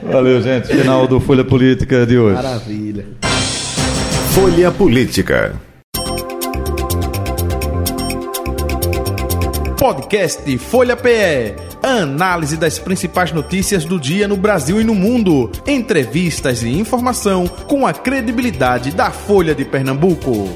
Valeu, 0.10 0.40
gente. 0.40 0.68
Final 0.68 1.06
do 1.06 1.20
Folha 1.20 1.44
Política 1.44 2.06
de 2.06 2.16
hoje. 2.16 2.36
Maravilha. 2.42 3.04
Folha 4.30 4.70
Política. 4.70 5.52
Podcast 9.78 10.56
Folha 10.58 10.96
PE. 10.96 11.54
Análise 11.82 12.56
das 12.56 12.78
principais 12.78 13.30
notícias 13.32 13.84
do 13.84 13.98
dia 14.00 14.26
no 14.26 14.36
Brasil 14.38 14.80
e 14.80 14.84
no 14.84 14.94
mundo. 14.94 15.50
Entrevistas 15.66 16.62
e 16.62 16.68
informação 16.78 17.46
com 17.66 17.86
a 17.86 17.92
credibilidade 17.92 18.92
da 18.92 19.10
Folha 19.10 19.54
de 19.54 19.64
Pernambuco. 19.66 20.48